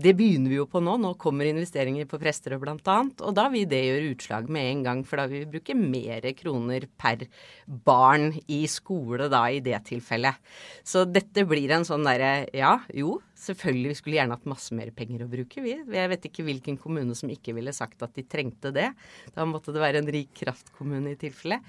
det 0.00 0.12
begynner 0.16 0.48
vi 0.48 0.56
jo 0.56 0.64
på 0.70 0.80
nå. 0.80 0.94
Nå 1.02 1.12
kommer 1.20 1.48
investeringer 1.50 2.08
på 2.08 2.16
Presterød 2.22 2.62
bl.a. 2.62 2.96
Og 3.28 3.34
da 3.36 3.44
vil 3.52 3.66
det 3.68 3.82
gjøre 3.84 4.14
utslag 4.14 4.48
med 4.52 4.70
en 4.70 4.84
gang, 4.86 5.02
for 5.04 5.20
da 5.20 5.26
vil 5.28 5.44
vi 5.44 5.58
bruke 5.58 5.76
mer 5.76 6.24
kroner 6.38 6.88
per 6.96 7.26
barn 7.66 8.30
i 8.48 8.62
skole 8.70 9.28
da 9.32 9.42
i 9.52 9.60
det 9.60 9.82
tilfellet. 9.90 10.40
Så 10.80 11.04
dette 11.04 11.44
blir 11.48 11.76
en 11.76 11.84
sånn 11.84 12.08
derre 12.08 12.46
ja, 12.56 12.78
jo, 12.96 13.18
selvfølgelig 13.36 13.92
vi 13.92 14.00
skulle 14.00 14.20
gjerne 14.22 14.38
hatt 14.38 14.48
masse 14.48 14.80
mer 14.80 14.88
penger 14.96 15.26
å 15.26 15.30
bruke, 15.36 15.60
vi. 15.60 15.76
Jeg 15.76 16.12
vet 16.14 16.28
ikke 16.30 16.48
hvilken 16.48 16.80
kommune 16.80 17.16
som 17.18 17.28
ikke 17.32 17.58
ville 17.58 17.76
sagt 17.76 18.08
at 18.08 18.16
de 18.16 18.24
trengte 18.24 18.72
det. 18.72 18.88
Da 19.36 19.44
måtte 19.44 19.76
det 19.76 19.84
være 19.84 20.00
en 20.00 20.12
rik 20.16 20.32
kraftkommune 20.40 21.12
i 21.12 21.20
tilfelle. 21.20 21.60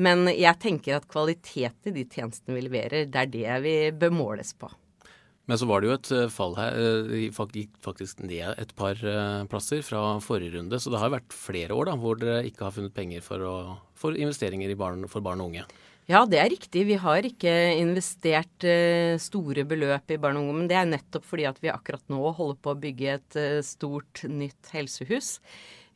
Men 0.00 0.24
jeg 0.32 0.56
tenker 0.62 0.96
at 0.96 1.10
kvalitet 1.10 1.90
i 1.90 1.98
de 2.00 2.08
tjenestene 2.08 2.56
vi 2.56 2.64
leverer, 2.64 3.10
det 3.12 3.26
er 3.26 3.34
det 3.34 3.64
vi 3.66 3.80
bør 3.92 4.16
måles 4.24 4.56
på. 4.56 4.72
Men 5.50 5.58
så 5.58 5.66
var 5.66 5.82
det 5.82 5.88
jo 5.88 5.94
et 5.96 6.08
eh, 6.14 6.28
fall 6.30 6.52
her. 6.54 6.76
Det 6.78 7.16
eh, 7.26 7.54
gikk 7.58 7.72
faktisk 7.82 8.20
ned 8.22 8.54
et 8.62 8.72
par 8.78 9.00
eh, 9.02 9.42
plasser 9.50 9.82
fra 9.82 10.20
forrige 10.22 10.54
runde. 10.54 10.78
Så 10.78 10.92
det 10.94 11.00
har 11.02 11.10
vært 11.10 11.34
flere 11.34 11.74
år 11.74 11.90
da, 11.90 11.96
hvor 11.98 12.20
dere 12.20 12.44
ikke 12.46 12.68
har 12.68 12.76
funnet 12.76 12.94
penger 12.94 13.24
for, 13.26 13.42
å, 13.42 13.54
for 13.98 14.14
investeringer 14.14 14.70
barn, 14.78 15.08
for 15.10 15.26
barn 15.26 15.42
og 15.42 15.50
unge. 15.50 15.66
Ja, 16.10 16.22
det 16.26 16.38
er 16.38 16.52
riktig. 16.52 16.84
Vi 16.86 17.00
har 17.02 17.26
ikke 17.26 17.50
investert 17.78 18.64
store 19.22 19.66
beløp 19.66 20.10
i 20.10 20.18
barn 20.22 20.38
og 20.38 20.46
unge. 20.46 20.56
Men 20.60 20.70
det 20.70 20.78
er 20.78 20.88
nettopp 20.90 21.26
fordi 21.26 21.48
at 21.50 21.58
vi 21.62 21.70
akkurat 21.70 22.02
nå 22.10 22.22
holder 22.38 22.62
på 22.62 22.72
å 22.72 22.80
bygge 22.86 23.12
et 23.18 23.38
stort, 23.66 24.22
nytt 24.30 24.70
helsehus. 24.74 25.36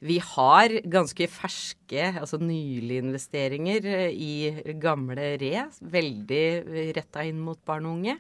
Vi 0.05 0.19
har 0.21 0.73
ganske 0.93 1.27
ferske, 1.33 2.03
altså 2.21 2.37
nylige 2.37 3.01
investeringer 3.01 3.87
eh, 3.89 4.11
i 4.13 4.75
gamle 4.83 5.31
Re. 5.41 5.63
Veldig 5.81 6.93
retta 6.97 7.23
inn 7.25 7.39
mot 7.41 7.57
barn 7.65 7.89
og 7.89 7.97
unge. 7.97 8.19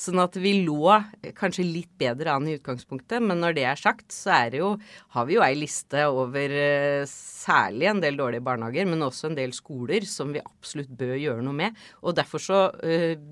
Sånn 0.00 0.18
at 0.18 0.34
vi 0.40 0.56
lå 0.64 0.96
kanskje 1.38 1.68
litt 1.68 1.92
bedre 2.00 2.34
an 2.34 2.48
i 2.50 2.56
utgangspunktet. 2.58 3.22
Men 3.22 3.38
når 3.44 3.54
det 3.60 3.66
er 3.70 3.78
sagt, 3.78 4.08
så 4.10 4.34
er 4.40 4.58
jo, 4.58 4.72
har 5.14 5.28
vi 5.28 5.38
jo 5.38 5.44
ei 5.46 5.54
liste 5.60 6.02
over 6.10 6.56
eh, 6.64 7.06
særlig 7.06 7.92
en 7.92 8.02
del 8.02 8.18
dårlige 8.18 8.46
barnehager, 8.50 8.90
men 8.90 9.06
også 9.06 9.30
en 9.30 9.38
del 9.38 9.54
skoler 9.54 10.08
som 10.10 10.34
vi 10.34 10.42
absolutt 10.42 10.90
bør 10.90 11.14
gjøre 11.14 11.46
noe 11.46 11.60
med. 11.62 11.78
Og 12.02 12.18
derfor 12.18 12.42
så 12.42 12.60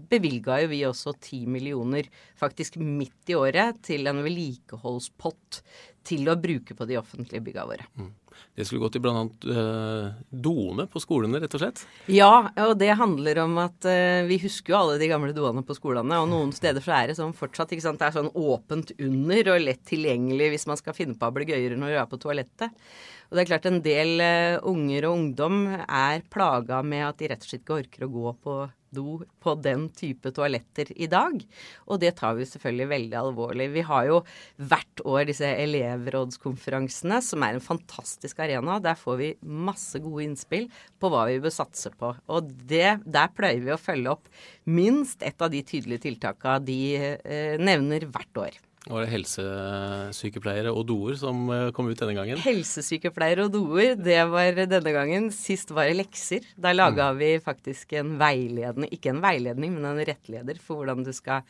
bevilga 0.09 0.63
jo 0.63 0.71
vi 0.71 0.85
også 0.87 1.19
ti 1.19 1.43
millioner 1.51 2.07
faktisk 2.39 2.79
midt 2.79 3.33
i 3.33 3.39
året 3.39 3.83
til 3.89 4.07
en 4.07 4.23
vedlikeholdspott 4.23 5.63
til 6.09 6.29
å 6.31 6.39
bruke 6.41 6.75
på 6.77 6.89
de 6.89 6.99
offentlige 7.01 7.45
bygga 7.45 7.67
våre. 7.69 7.87
Mm. 7.99 8.11
Det 8.55 8.67
skulle 8.67 8.83
gå 8.83 8.91
til 8.95 9.03
bl.a. 9.03 9.25
Uh, 9.47 10.15
doene 10.31 10.87
på 10.91 11.03
skolene, 11.03 11.41
rett 11.43 11.55
og 11.55 11.63
slett? 11.63 11.83
Ja, 12.11 12.49
og 12.65 12.75
det 12.81 12.91
handler 12.99 13.43
om 13.45 13.59
at 13.63 13.87
uh, 13.87 14.27
vi 14.29 14.41
husker 14.43 14.75
jo 14.75 14.79
alle 14.81 14.97
de 15.01 15.11
gamle 15.11 15.35
doene 15.37 15.65
på 15.67 15.77
skolene. 15.79 16.21
Og 16.23 16.31
noen 16.31 16.55
steder 16.55 16.83
så 16.85 16.95
er 16.97 17.11
det 17.11 17.19
sånn 17.19 17.37
fortsatt 17.37 17.75
ikke 17.75 17.87
sant, 17.87 18.01
det 18.01 18.09
er 18.09 18.19
sånn 18.19 18.33
åpent 18.35 18.95
under 18.97 19.53
og 19.55 19.63
lett 19.63 19.85
tilgjengelig 19.91 20.53
hvis 20.55 20.67
man 20.71 20.81
skal 20.81 20.97
finne 20.97 21.19
på 21.19 21.31
å 21.31 21.35
bli 21.35 21.49
gøyere 21.51 21.79
når 21.79 21.95
du 21.95 22.01
er 22.01 22.11
på 22.11 22.21
toalettet. 22.23 22.91
Og 23.29 23.37
det 23.37 23.45
er 23.45 23.51
klart 23.51 23.69
en 23.69 23.83
del 23.85 24.15
uh, 24.25 24.67
unger 24.71 25.09
og 25.09 25.21
ungdom 25.21 25.63
er 25.85 26.27
plaga 26.33 26.83
med 26.87 27.07
at 27.11 27.21
de 27.21 27.31
rett 27.31 27.45
og 27.45 27.51
slett 27.51 27.65
ikke 27.67 27.81
orker 27.83 28.07
å 28.07 28.13
gå 28.13 28.35
på 28.43 28.59
do 28.95 29.19
på 29.43 29.55
den 29.63 29.89
type 29.97 30.33
toaletter 30.35 30.91
i 30.97 31.09
dag. 31.11 31.41
Og 31.89 32.01
det 32.03 32.15
tar 32.19 32.37
vi 32.39 32.47
selvfølgelig 32.49 32.89
veldig 32.93 33.19
alvorlig. 33.21 33.69
Vi 33.75 33.85
har 33.89 34.07
jo 34.09 34.21
hvert 34.57 35.05
år 35.05 35.29
disse 35.31 35.49
elevrådskonferansene, 35.65 37.21
som 37.25 37.45
er 37.47 37.57
en 37.57 37.65
fantastisk 37.65 38.41
arena. 38.45 38.79
Der 38.83 38.99
får 38.99 39.21
vi 39.21 39.33
masse 39.43 40.01
gode 40.05 40.27
innspill 40.27 40.69
på 41.01 41.13
hva 41.13 41.27
vi 41.31 41.41
bør 41.43 41.55
satse 41.55 41.93
på. 41.99 42.15
Og 42.33 42.55
det, 42.71 43.01
der 43.07 43.35
pleier 43.35 43.65
vi 43.65 43.75
å 43.75 43.81
følge 43.81 44.17
opp 44.17 44.33
minst 44.69 45.25
et 45.27 45.41
av 45.43 45.53
de 45.53 45.65
tydelige 45.67 46.07
tiltakene 46.09 46.65
de 46.69 46.81
eh, 46.99 47.59
nevner 47.61 48.09
hvert 48.09 48.45
år. 48.49 48.65
Var 48.87 49.03
det 49.03 49.11
helsesykepleiere 49.11 50.71
og 50.71 50.85
doer 50.89 51.17
som 51.19 51.49
eh, 51.53 51.71
kom 51.77 51.91
ut 51.91 51.99
denne 51.99 52.15
gangen? 52.17 52.39
Helsesykepleiere 52.41 53.49
og 53.49 53.57
doer, 53.57 53.97
det 53.99 54.21
var 54.31 54.61
denne 54.61 54.93
gangen. 54.95 55.27
Sist 55.35 55.73
var 55.75 55.91
det 55.91 55.99
lekser. 55.99 56.47
Da 56.57 56.73
laga 56.77 57.11
mm. 57.11 57.19
vi 57.19 57.33
faktisk 57.43 57.97
en 57.99 58.15
veiledning, 58.21 58.93
ikke 58.95 59.13
en 59.13 59.25
veiledning, 59.25 59.75
men 59.75 59.91
en 59.91 60.05
rettleder 60.09 60.63
for 60.63 60.81
hvordan 60.83 61.05
du 61.07 61.13
skal 61.17 61.45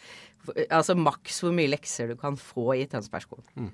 Altså 0.73 0.95
maks 0.97 1.43
hvor 1.43 1.53
mye 1.53 1.69
lekser 1.69 2.09
du 2.09 2.15
kan 2.17 2.39
få 2.41 2.71
i 2.79 2.87
Tønsbergskolen. 2.89 3.45
Mm. 3.59 3.73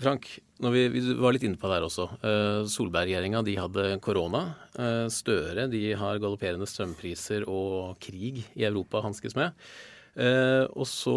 Frank, 0.00 0.26
når 0.60 0.74
vi, 0.74 0.82
vi, 0.92 1.00
var 1.18 1.34
litt 1.34 1.44
inne 1.46 1.58
på 1.60 1.70
det 1.70 1.78
her 1.78 1.86
også. 1.86 2.06
Uh, 2.20 2.68
Solberg-regjeringa 2.68 3.40
de 3.46 3.56
hadde 3.58 3.86
korona. 4.04 4.42
Uh, 4.76 5.06
Støre 5.12 5.66
de 5.72 5.82
har 5.98 6.20
galopperende 6.22 6.68
strømpriser 6.68 7.48
og 7.48 7.96
krig 8.02 8.44
i 8.54 8.66
Europa 8.68 9.02
hanskes 9.06 9.36
med. 9.38 9.56
Eh, 10.16 10.64
og 10.74 10.88
så 10.90 11.16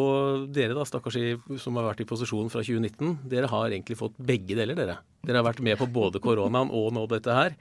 dere, 0.53 0.75
da, 0.77 0.85
stakkars 0.85 1.17
som 1.61 1.79
har 1.79 1.89
vært 1.89 2.03
i 2.03 2.09
posisjon 2.09 2.51
fra 2.53 2.61
2019. 2.65 3.23
Dere 3.31 3.49
har 3.51 3.71
egentlig 3.71 3.97
fått 3.99 4.19
begge 4.21 4.57
deler, 4.59 4.77
dere. 4.77 4.99
Dere 5.25 5.41
har 5.41 5.49
vært 5.49 5.63
med 5.65 5.79
på 5.79 5.89
både 5.89 6.21
koronaen 6.23 6.71
og 6.73 6.91
nå 6.95 7.07
dette 7.11 7.39
her. 7.39 7.57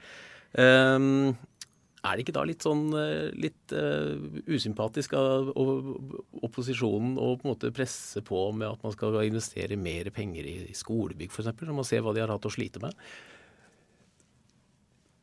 Eh, 0.53 1.33
er 2.03 2.17
det 2.17 2.25
ikke 2.25 2.35
da 2.35 2.43
litt 2.43 2.63
sånn 2.65 2.89
eh, 2.99 3.29
litt 3.39 3.71
uh, 3.71 4.19
usympatisk 4.51 5.13
av 5.15 5.53
opposisjonen 6.43 7.15
å 7.15 7.29
på 7.39 7.47
en 7.47 7.53
måte 7.53 7.71
presse 7.75 8.19
på 8.27 8.41
med 8.51 8.67
at 8.67 8.83
man 8.83 8.95
skal 8.95 9.21
investere 9.23 9.79
mer 9.79 10.09
penger 10.15 10.49
i, 10.49 10.57
i 10.67 10.75
skolebygg 10.75 11.31
f.eks., 11.31 11.53
når 11.61 11.77
man 11.77 11.87
ser 11.87 12.03
hva 12.03 12.11
de 12.15 12.25
har 12.25 12.33
hatt 12.33 12.49
å 12.49 12.51
slite 12.51 12.83
med? 12.83 12.97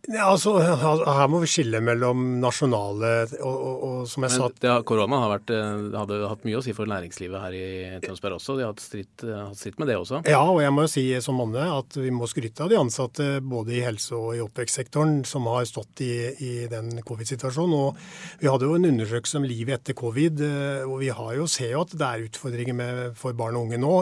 Ja, 0.09 0.31
altså, 0.31 0.55
Her 0.57 1.29
må 1.29 1.43
vi 1.43 1.49
skille 1.51 1.83
mellom 1.85 2.39
nasjonale 2.41 3.11
og, 3.37 3.51
og, 3.53 3.83
og 3.85 3.99
som 4.09 4.25
jeg 4.25 4.33
Men, 4.33 4.55
sa 4.65 4.79
Korona 4.87 5.19
har 5.25 5.33
vært, 5.35 5.53
eh, 5.53 5.83
hadde 5.93 6.21
hatt 6.31 6.47
mye 6.49 6.57
å 6.57 6.63
si 6.65 6.73
for 6.77 6.89
næringslivet 6.89 7.43
her 7.45 7.57
i 7.57 7.67
Tønsberg 8.05 8.39
også. 8.39 8.57
De 8.57 8.65
har 8.65 8.73
hatt 8.73 8.83
stritt, 8.83 9.25
hatt 9.27 9.59
stritt, 9.61 9.77
med 9.81 9.91
det 9.93 9.99
også. 10.01 10.23
Ja, 10.31 10.41
og 10.47 10.63
jeg 10.65 10.73
må 10.73 10.87
jo 10.87 10.93
si 10.95 11.05
som 11.21 11.37
Manne 11.41 11.67
at 11.75 11.99
vi 12.01 12.13
må 12.15 12.29
skryte 12.31 12.65
av 12.65 12.73
de 12.73 12.79
ansatte 12.81 13.29
både 13.45 13.77
i 13.77 13.83
helse- 13.85 14.17
og 14.17 14.39
i 14.39 14.43
oppvekstsektoren 14.45 15.21
som 15.29 15.49
har 15.53 15.69
stått 15.69 16.03
i, 16.07 16.15
i 16.33 16.53
den 16.73 17.05
covid-situasjonen. 17.05 17.77
Og 17.77 18.41
Vi 18.41 18.49
hadde 18.49 18.71
jo 18.71 18.81
en 18.81 18.89
undersøkelse 18.89 19.43
om 19.43 19.49
livet 19.49 19.83
etter 19.83 19.99
covid, 20.01 20.41
eh, 20.49 20.89
og 20.89 21.05
vi 21.05 21.13
har 21.13 21.37
jo, 21.37 21.47
ser 21.51 21.77
jo 21.77 21.85
at 21.85 21.93
det 21.93 22.09
er 22.09 22.27
utfordringer 22.31 22.81
med, 22.81 23.05
for 23.21 23.37
barn 23.37 23.61
og 23.61 23.69
unge 23.69 23.81
nå. 23.85 23.95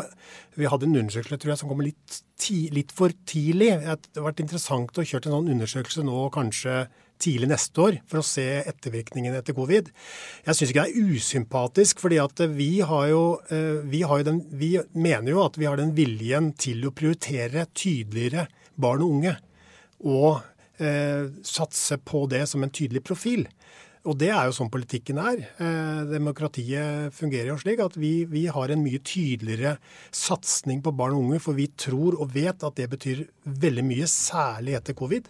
Vi 0.59 0.71
hadde 0.71 0.87
en 0.89 1.03
undersøkelse 1.03 1.43
tror 1.43 1.57
jeg, 1.57 1.63
som 1.65 1.75
kom 1.75 1.83
litt, 1.83 2.23
ti, 2.39 2.69
litt 2.75 2.95
for 2.95 3.13
tidlig. 3.29 3.75
Det 3.83 4.21
har 4.21 4.27
vært 4.29 4.43
interessant 4.45 4.99
å 4.99 5.05
kjøre 5.05 5.29
en 5.29 5.39
sånn 5.39 5.53
undersøkelse 5.57 6.07
nå 6.07 6.25
kanskje 6.35 6.87
tidlig 7.19 7.49
neste 7.51 7.83
år 7.83 7.97
for 8.09 8.21
å 8.21 8.27
se 8.27 8.47
ettervirkningene 8.71 9.41
etter 9.41 9.57
covid. 9.57 9.91
Jeg 10.47 10.55
syns 10.59 10.71
ikke 10.73 10.85
det 10.87 10.93
er 10.93 11.17
usympatisk, 11.17 12.03
fordi 12.03 12.21
vi 12.55 12.71
eh, 12.79 13.81
vi, 13.91 14.05
vi 14.55 14.71
mener 14.95 15.33
jo 15.35 15.43
at 15.45 15.59
vi 15.59 15.67
har 15.67 15.81
den 15.81 15.95
viljen 15.99 16.53
til 16.59 16.87
å 16.87 16.95
prioritere 16.95 17.67
tydeligere 17.75 18.47
barn 18.79 19.03
og 19.03 19.17
unge. 19.17 19.35
Og 20.07 20.39
eh, 20.79 21.27
satse 21.43 21.99
på 22.07 22.27
det 22.31 22.45
som 22.51 22.63
en 22.63 22.75
tydelig 22.75 23.03
profil. 23.07 23.49
Og 24.09 24.17
det 24.17 24.31
er 24.33 24.47
jo 24.49 24.55
sånn 24.57 24.71
politikken 24.73 25.19
er. 25.21 25.43
Eh, 25.61 26.03
demokratiet 26.09 27.13
fungerer 27.17 27.51
jo 27.53 27.59
slik 27.61 27.83
at 27.85 27.97
vi, 28.01 28.23
vi, 28.31 28.47
har 28.49 28.73
en 28.73 28.81
mye 28.81 29.01
tydeligere 29.05 29.75
satsing 30.15 30.81
på 30.85 30.95
barn 30.97 31.17
og 31.19 31.27
unge, 31.27 31.41
for 31.45 31.59
vi 31.59 31.69
tror 31.77 32.17
og 32.17 32.33
vet 32.33 32.65
at 32.65 32.79
det 32.79 32.89
betyr 32.95 33.27
veldig 33.45 33.85
mye, 33.85 34.09
særlig 34.09 34.79
etter 34.79 34.97
covid. 34.97 35.29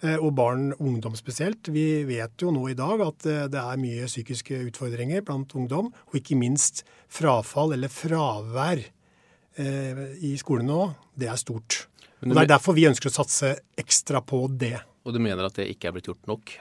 Eh, 0.00 0.16
og 0.16 0.32
barn 0.38 0.70
og 0.78 0.80
ungdom 0.88 1.16
spesielt. 1.18 1.68
Vi 1.72 2.06
vet 2.08 2.40
jo 2.40 2.54
nå 2.56 2.64
i 2.72 2.78
dag 2.78 3.04
at 3.04 3.28
eh, 3.28 3.44
det 3.52 3.60
er 3.60 3.82
mye 3.84 4.08
psykiske 4.08 4.62
utfordringer 4.70 5.24
blant 5.26 5.52
ungdom, 5.58 5.92
og 5.92 6.16
ikke 6.16 6.40
minst 6.40 6.86
frafall 7.12 7.76
eller 7.76 7.92
fravær 7.92 8.84
i 9.56 10.34
skolen 10.36 10.66
nå. 10.68 10.82
Det 11.16 11.30
er 11.32 11.38
stort. 11.40 11.86
Og 12.20 12.34
Det 12.34 12.42
er 12.42 12.50
derfor 12.50 12.76
vi 12.76 12.84
ønsker 12.90 13.08
å 13.08 13.14
satse 13.14 13.54
ekstra 13.80 14.20
på 14.20 14.42
det. 14.52 14.74
Og 15.08 15.16
du 15.16 15.20
mener 15.22 15.48
at 15.48 15.56
det 15.56 15.70
ikke 15.72 15.88
er 15.88 15.94
blitt 15.96 16.10
gjort 16.10 16.28
nok? 16.28 16.52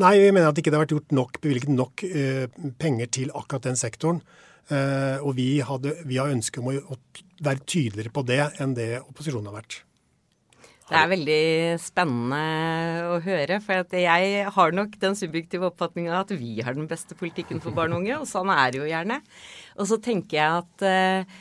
Nei, 0.00 0.14
vi 0.22 0.30
mener 0.32 0.48
at 0.48 0.56
det 0.56 0.64
ikke 0.64 0.72
har 0.72 0.84
vært 0.86 0.94
gjort 0.94 1.14
nok, 1.14 1.38
bevilget 1.44 1.72
nok 1.74 2.04
uh, 2.08 2.46
penger 2.80 3.12
til 3.12 3.32
akkurat 3.36 3.68
den 3.68 3.78
sektoren. 3.78 4.22
Uh, 4.70 5.18
og 5.20 5.34
vi, 5.36 5.58
hadde, 5.66 5.96
vi 6.08 6.16
har 6.20 6.32
ønske 6.32 6.62
om 6.62 6.70
å, 6.70 6.76
å, 6.94 6.98
være 7.42 7.64
tydeligere 7.66 8.12
på 8.14 8.22
det 8.24 8.40
enn 8.62 8.76
det 8.78 8.92
opposisjonen 9.02 9.50
har 9.50 9.58
vært. 9.58 9.82
Det 10.92 10.98
er 10.98 11.08
veldig 11.08 11.42
spennende 11.80 12.40
å 13.08 13.18
høre. 13.24 13.58
For 13.64 13.96
jeg 13.96 14.42
har 14.56 14.74
nok 14.76 14.98
den 15.00 15.16
subjektive 15.18 15.70
oppfatninga 15.70 16.18
at 16.20 16.34
vi 16.36 16.58
har 16.64 16.76
den 16.76 16.88
beste 16.90 17.16
politikken 17.18 17.62
for 17.64 17.74
barn 17.76 17.94
og 17.96 18.02
unge, 18.02 18.18
og 18.20 18.28
sånn 18.28 18.52
er 18.52 18.72
det 18.72 18.82
jo 18.82 18.90
gjerne. 18.90 19.18
Og 19.80 19.88
så 19.88 19.98
tenker 20.04 20.38
jeg 20.38 20.62
at 20.62 20.86
uh, 20.86 21.40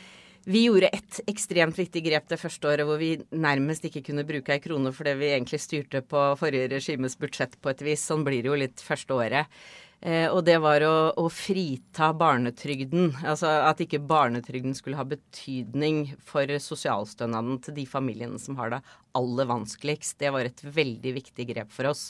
vi 0.49 0.63
gjorde 0.65 0.89
et 0.89 1.19
ekstremt 1.29 1.77
viktig 1.77 2.01
grep 2.07 2.31
det 2.31 2.39
første 2.41 2.69
året 2.71 2.87
hvor 2.87 2.97
vi 3.01 3.11
nærmest 3.29 3.85
ikke 3.85 4.01
kunne 4.07 4.25
bruke 4.25 4.55
ei 4.55 4.63
krone 4.63 4.93
fordi 4.95 5.13
vi 5.19 5.29
egentlig 5.35 5.61
styrte 5.61 6.01
på 6.01 6.23
forrige 6.39 6.71
regimes 6.71 7.17
budsjett 7.19 7.59
på 7.61 7.69
et 7.69 7.83
vis. 7.85 8.05
Sånn 8.09 8.25
blir 8.25 8.41
det 8.41 8.49
jo 8.49 8.57
litt 8.57 8.81
første 8.81 9.13
året. 9.13 9.61
Eh, 10.01 10.25
og 10.33 10.41
det 10.47 10.55
var 10.63 10.81
å, 10.81 10.95
å, 11.13 11.27
frita 11.29 12.09
barnetrygden. 12.17 13.11
Altså 13.21 13.51
at 13.67 13.83
ikke 13.83 14.01
barnetrygden 14.01 14.73
skulle 14.77 14.97
ha 14.97 15.05
betydning 15.05 16.15
for 16.25 16.49
sosialstønaden 16.57 17.59
til 17.67 17.77
de 17.77 17.85
familiene 17.89 18.41
som 18.41 18.57
har 18.57 18.73
det 18.73 18.81
aller 19.17 19.49
vanskeligst. 19.51 20.17
Det 20.17 20.33
var 20.33 20.49
et 20.49 20.63
veldig 20.65 21.13
viktig 21.19 21.45
grep 21.53 21.69
for 21.75 21.91
oss. 21.91 22.09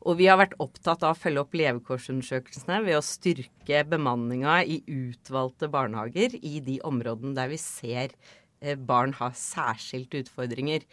Og 0.00 0.18
vi 0.18 0.26
har 0.30 0.40
vært 0.40 0.58
opptatt 0.58 1.04
av 1.04 1.14
å 1.14 1.20
følge 1.20 1.44
opp 1.44 1.54
levekårsundersøkelsene 1.60 2.80
ved 2.86 2.98
å 2.98 3.04
styrke 3.04 3.84
bemanninga 3.86 4.62
i 4.64 4.80
utvalgte 4.88 5.70
barnehager 5.70 6.34
i 6.40 6.58
de 6.64 6.80
områdene 6.88 7.36
der 7.36 7.52
vi 7.52 7.60
ser 7.62 8.16
eh, 8.58 8.74
barn 8.74 9.14
ha 9.20 9.30
særskilte 9.36 10.24
utfordringer. 10.24 10.88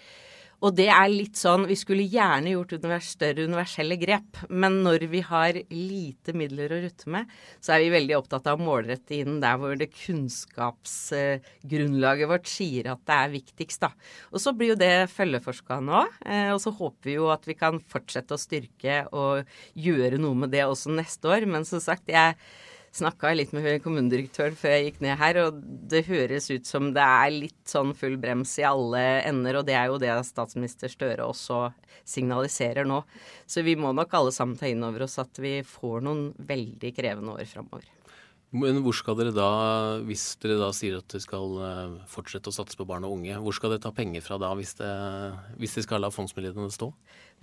Og 0.66 0.74
det 0.74 0.88
er 0.90 1.06
litt 1.12 1.36
sånn 1.38 1.68
Vi 1.70 1.76
skulle 1.78 2.02
gjerne 2.10 2.50
gjort 2.56 2.72
univers, 2.80 3.12
større 3.14 3.44
universelle 3.46 3.94
grep, 4.02 4.38
men 4.50 4.82
når 4.86 5.06
vi 5.12 5.20
har 5.26 5.54
lite 5.70 6.34
midler 6.38 6.72
å 6.74 6.80
rutte 6.82 7.10
med, 7.14 7.26
så 7.62 7.74
er 7.76 7.80
vi 7.84 7.90
veldig 7.94 8.16
opptatt 8.18 8.48
av 8.50 8.56
å 8.58 8.66
målrette 8.66 9.16
inn 9.20 9.42
der 9.44 9.56
hvor 9.62 9.74
det 9.78 9.94
kunnskapsgrunnlaget 9.94 12.30
vårt 12.32 12.48
sier 12.50 12.90
at 12.94 13.02
det 13.06 13.16
er 13.18 13.36
viktigst, 13.36 13.82
da. 13.86 13.90
Og 14.34 14.40
så 14.42 14.50
blir 14.58 14.70
jo 14.74 14.82
det 14.82 15.12
følgeforska 15.14 15.76
nå, 15.86 16.02
eh, 16.26 16.52
og 16.56 16.60
så 16.64 16.70
håper 16.80 17.04
vi 17.12 17.16
jo 17.20 17.26
at 17.34 17.44
vi 17.48 17.56
kan 17.58 17.76
fortsette 17.94 18.34
å 18.34 18.42
styrke 18.42 18.96
og 19.14 19.34
gjøre 19.78 20.18
noe 20.22 20.36
med 20.46 20.52
det 20.56 20.64
også 20.66 20.90
neste 20.98 21.26
år. 21.38 21.42
Men 21.50 21.62
som 21.70 21.80
sagt, 21.84 22.06
jeg 22.10 22.36
snakka 22.98 23.34
litt 23.36 23.54
med 23.56 23.82
kommunedirektøren 23.84 24.58
før 24.58 24.76
jeg 24.76 24.86
gikk 24.88 25.02
ned 25.06 25.20
her, 25.20 25.40
og 25.46 25.60
det 25.92 26.06
høres 26.10 26.50
ut 26.52 26.70
som 26.70 26.92
det 26.96 27.04
er 27.04 27.34
litt 27.34 27.70
sånn 27.70 27.94
full 27.98 28.18
brems 28.22 28.56
i 28.62 28.66
alle 28.68 29.04
ender, 29.28 29.60
og 29.60 29.68
det 29.68 29.78
er 29.78 29.92
jo 29.92 30.00
det 30.02 30.14
statsminister 30.28 30.92
Støre 30.92 31.28
også 31.28 31.68
signaliserer 32.08 32.88
nå. 32.88 33.02
Så 33.50 33.64
vi 33.68 33.76
må 33.80 33.94
nok 33.96 34.16
alle 34.18 34.34
sammen 34.36 34.58
ta 34.60 34.70
inn 34.70 34.86
over 34.88 35.06
oss 35.08 35.20
at 35.22 35.42
vi 35.44 35.60
får 35.68 36.04
noen 36.08 36.32
veldig 36.38 36.94
krevende 36.98 37.38
år 37.38 37.48
framover. 37.50 37.97
Men 38.56 38.80
hvor 38.80 38.96
skal 38.96 39.18
dere 39.20 39.34
da, 39.36 39.48
hvis 40.08 40.38
dere 40.40 40.56
da 40.62 40.70
sier 40.72 41.02
at 41.02 41.08
dere 41.12 41.20
skal 41.20 41.58
eh, 41.68 41.96
fortsette 42.08 42.48
å 42.48 42.56
satse 42.56 42.78
på 42.80 42.86
barn 42.88 43.04
og 43.04 43.18
unge, 43.18 43.36
hvor 43.44 43.56
skal 43.56 43.74
dere 43.74 43.84
ta 43.84 43.92
penger 43.92 44.24
fra 44.24 44.38
da, 44.40 44.54
hvis, 44.56 44.78
det, 44.80 44.92
hvis 45.60 45.76
dere 45.76 45.84
skal 45.84 46.06
la 46.06 46.12
fondsmidlene 46.16 46.72
stå? 46.72 46.88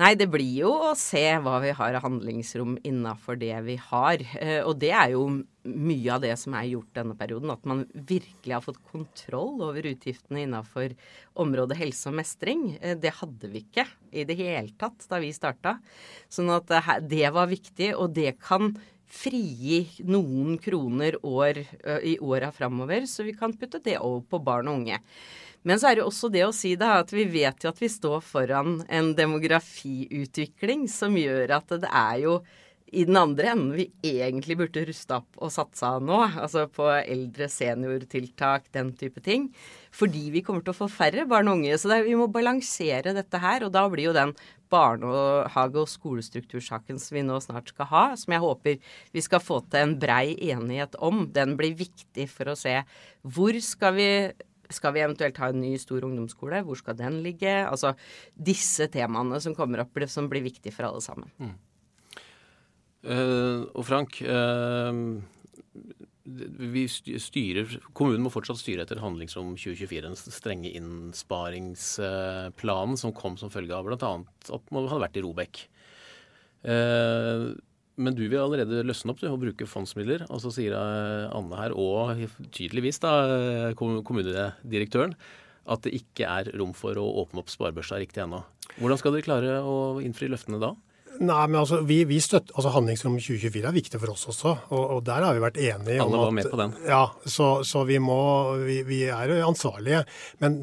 Nei, 0.00 0.14
det 0.18 0.26
blir 0.32 0.62
jo 0.64 0.70
å 0.88 0.94
se 0.99 1.23
hva 1.44 1.58
vi 1.62 1.75
har 1.76 1.94
av 1.94 2.02
handlingsrom 2.06 2.78
innafor 2.88 3.37
det 3.38 3.52
vi 3.66 3.76
har. 3.90 4.25
Eh, 4.40 4.62
og 4.64 4.80
det 4.80 4.94
er 4.96 5.12
jo 5.12 5.26
mye 5.64 6.16
av 6.16 6.25
det 6.25 6.32
som 6.40 6.56
er 6.56 6.70
gjort 6.73 6.96
denne 6.96 7.14
perioden. 7.20 7.52
At 7.52 7.68
man 7.68 7.84
virkelig 7.92 8.56
har 8.56 8.64
fått 8.64 8.80
kontroll 8.88 9.61
over 9.68 9.87
utgiftene 9.92 10.42
innafor 10.49 10.96
området 11.44 11.78
helse 11.78 12.08
og 12.11 12.16
mestring. 12.18 12.64
Eh, 12.80 12.96
det 12.96 13.12
hadde 13.20 13.52
vi 13.52 13.62
ikke 13.62 13.84
i 14.08 14.25
det 14.25 14.40
hele 14.40 14.73
tatt 14.80 15.04
da 15.12 15.20
vi 15.23 15.30
starta. 15.37 15.76
Sånn 16.32 16.49
at 16.56 16.73
det 17.04 17.28
var 17.37 17.52
viktig, 17.52 17.92
og 17.92 18.16
det 18.16 18.38
kan 18.40 18.73
frigi 19.11 19.84
noen 20.08 20.58
kroner 20.62 21.16
år, 21.25 21.61
i 22.02 22.16
åra 22.18 22.50
framover, 22.52 23.08
så 23.11 23.26
vi 23.26 23.34
kan 23.37 23.54
putte 23.56 23.82
det 23.84 23.99
over 24.00 24.25
på 24.28 24.40
barn 24.44 24.70
og 24.70 24.80
unge. 24.82 25.00
Men 25.64 25.80
så 25.80 25.90
er 25.90 25.99
det 25.99 26.04
også 26.04 26.28
det 26.32 26.42
å 26.44 26.52
si 26.52 26.75
da, 26.76 26.99
at 27.00 27.12
vi 27.14 27.25
vet 27.25 27.64
jo 27.64 27.70
at 27.70 27.80
vi 27.80 27.88
står 27.88 28.20
foran 28.25 28.82
en 28.92 29.14
demografiutvikling 29.16 30.84
som 30.92 31.16
gjør 31.16 31.56
at 31.56 31.73
det 31.80 31.88
er 31.88 32.18
jo 32.26 32.34
i 32.94 33.04
den 33.08 33.18
andre 33.18 33.50
enden 33.52 33.72
vi 33.76 33.88
egentlig 34.06 34.56
burde 34.60 34.84
ruste 34.88 35.18
opp 35.18 35.38
og 35.42 35.52
satsa 35.52 35.96
nå. 36.02 36.20
Altså 36.40 36.66
på 36.72 36.86
eldre 37.00 37.48
seniortiltak, 37.50 38.70
den 38.74 38.92
type 38.98 39.22
ting. 39.24 39.48
Fordi 39.94 40.28
vi 40.34 40.42
kommer 40.46 40.64
til 40.64 40.74
å 40.74 40.80
få 40.84 40.88
færre 40.90 41.26
barn 41.30 41.50
og 41.50 41.60
unge. 41.60 41.78
Så 41.80 41.90
er, 41.94 42.06
vi 42.06 42.16
må 42.18 42.28
balansere 42.32 43.14
dette 43.16 43.40
her. 43.42 43.66
Og 43.66 43.74
da 43.74 43.84
blir 43.90 44.08
jo 44.08 44.16
den 44.16 44.34
barnehage- 44.72 45.82
og 45.82 45.90
skolestruktursaken 45.90 46.98
som 47.02 47.18
vi 47.18 47.26
nå 47.26 47.36
snart 47.42 47.70
skal 47.70 47.90
ha, 47.90 48.06
som 48.18 48.34
jeg 48.34 48.42
håper 48.42 48.96
vi 49.14 49.22
skal 49.22 49.42
få 49.42 49.60
til 49.68 49.84
en 49.84 49.94
brei 50.00 50.34
enighet 50.50 50.96
om, 51.04 51.26
den 51.34 51.54
blir 51.58 51.76
viktig 51.78 52.26
for 52.32 52.50
å 52.50 52.58
se 52.58 52.80
hvor 53.22 53.60
skal 53.62 53.94
vi 53.98 54.10
skal 54.72 54.94
vi 54.96 55.02
eventuelt 55.04 55.36
ha 55.42 55.50
en 55.52 55.60
ny 55.60 55.74
stor 55.78 56.06
ungdomsskole? 56.06 56.62
Hvor 56.64 56.78
skal 56.80 56.96
den 56.98 57.20
ligge? 57.22 57.52
Altså 57.68 57.92
disse 58.34 58.88
temaene 58.90 59.40
som 59.44 59.54
kommer 59.54 59.84
opp, 59.84 59.98
som 60.08 60.30
blir 60.30 60.42
viktige 60.42 60.72
for 60.74 60.88
alle 60.88 61.02
sammen. 61.04 61.28
Mm. 61.38 61.52
Uh, 63.04 63.68
og 63.76 63.84
Frank, 63.84 64.16
uh, 64.25 65.20
styrer, 67.20 67.68
kommunen 67.92 68.25
må 68.25 68.32
fortsatt 68.32 68.56
styre 68.62 68.80
etter 68.87 68.96
handlingsrom 69.02 69.50
2024, 69.61 70.00
den 70.06 70.16
strenge 70.16 70.70
innsparingsplanen 70.73 72.96
som 73.00 73.12
kom 73.16 73.37
som 73.40 73.50
følge 73.52 73.75
av 73.76 73.84
bl.a. 73.84 74.12
at 74.56 74.64
man 74.73 74.88
hadde 74.88 75.04
vært 75.04 75.18
i 75.20 75.25
Robek. 75.26 75.54
Uh, 76.64 77.52
men 78.00 78.16
du 78.16 78.25
vil 78.25 78.40
allerede 78.40 78.87
løsne 78.88 79.11
opp 79.12 79.20
du, 79.20 79.28
og 79.30 79.42
bruke 79.44 79.70
fondsmidler. 79.70 80.20
Og 80.32 80.38
så 80.42 80.50
sier 80.56 80.73
Anne 80.75 81.56
her, 81.61 81.70
og 81.78 81.94
tydeligvis 82.56 82.99
da, 83.04 83.12
kommunedirektøren, 83.78 85.14
at 85.70 85.80
det 85.87 85.96
ikke 86.00 86.25
er 86.26 86.50
rom 86.58 86.75
for 86.76 86.92
å 86.99 87.04
åpne 87.23 87.40
opp 87.44 87.50
sparebørsa 87.52 87.96
riktig 88.02 88.20
ennå. 88.25 88.40
Hvordan 88.80 88.99
skal 88.99 89.12
dere 89.14 89.28
klare 89.28 89.52
å 89.62 90.02
innfri 90.02 90.26
løftene 90.32 90.58
da? 90.58 90.70
Nei, 91.23 91.44
men 91.47 91.61
altså, 91.61 91.78
vi, 91.87 92.00
vi 92.09 92.16
støtter, 92.23 92.54
altså 92.56 92.73
Handlingsrom 92.75 93.14
2024 93.21 93.68
er 93.68 93.75
viktig 93.75 94.00
for 94.02 94.11
oss 94.14 94.25
også, 94.33 94.54
og, 94.75 94.83
og 94.97 95.02
der 95.06 95.23
har 95.23 95.37
vi 95.37 95.42
vært 95.44 95.61
enige. 95.62 95.99
Alle 96.02 96.23
var 96.25 96.33
med 96.35 96.49
på 96.50 96.59
den. 96.59 96.75
Ja, 96.88 97.04
så, 97.23 97.49
så 97.66 97.85
vi, 97.87 98.00
må, 98.02 98.16
vi, 98.64 98.80
vi, 98.88 99.02
er 99.12 99.35
ansvarlige. 99.47 100.02
Men 100.42 100.59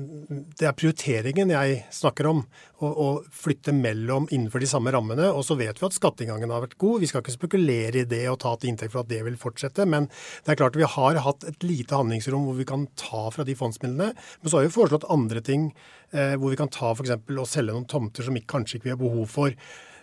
det 0.60 0.67
er 0.67 0.75
prioriteringen 0.77 1.53
jeg 1.55 1.86
snakker 1.96 2.29
om. 2.34 2.43
Å 2.81 3.08
flytte 3.29 3.75
mellom 3.77 4.25
innenfor 4.34 4.63
de 4.63 4.70
samme 4.70 4.89
rammene. 4.93 5.27
Og 5.29 5.43
så 5.46 5.53
vet 5.60 5.77
vi 5.77 5.86
at 5.86 5.96
skatteinngangen 5.96 6.50
har 6.50 6.63
vært 6.63 6.79
god. 6.81 7.03
Vi 7.03 7.12
skal 7.12 7.22
ikke 7.22 7.36
spekulere 7.36 8.01
i 8.01 8.08
det 8.10 8.24
og 8.31 8.39
ta 8.41 8.55
til 8.58 8.72
inntekt 8.72 8.96
for 8.96 9.03
at 9.03 9.12
det 9.12 9.22
vil 9.27 9.38
fortsette. 9.39 9.86
Men 9.86 10.10
det 10.10 10.55
er 10.55 10.60
klart 10.63 10.79
vi 10.79 10.89
har 10.89 11.22
hatt 11.22 11.46
et 11.48 11.67
lite 11.67 12.00
handlingsrom 12.00 12.48
hvor 12.50 12.58
vi 12.58 12.65
kan 12.67 12.88
ta 13.00 13.27
fra 13.36 13.46
de 13.46 13.55
fondsmidlene. 13.60 14.10
Men 14.17 14.50
så 14.50 14.58
har 14.58 14.65
vi 14.65 14.74
foreslått 14.74 15.05
andre 15.13 15.46
ting 15.46 15.70
eh, 16.10 16.34
hvor 16.41 16.50
vi 16.50 16.60
kan 16.60 16.74
ta 16.74 16.96
f.eks. 16.96 17.13
og 17.38 17.48
selge 17.50 17.77
noen 17.77 17.88
tomter 17.91 18.25
som 18.25 18.41
kanskje 18.50 18.79
ikke 18.79 18.89
vi 18.89 18.96
har 18.96 19.01
behov 19.03 19.29
for. 19.29 19.53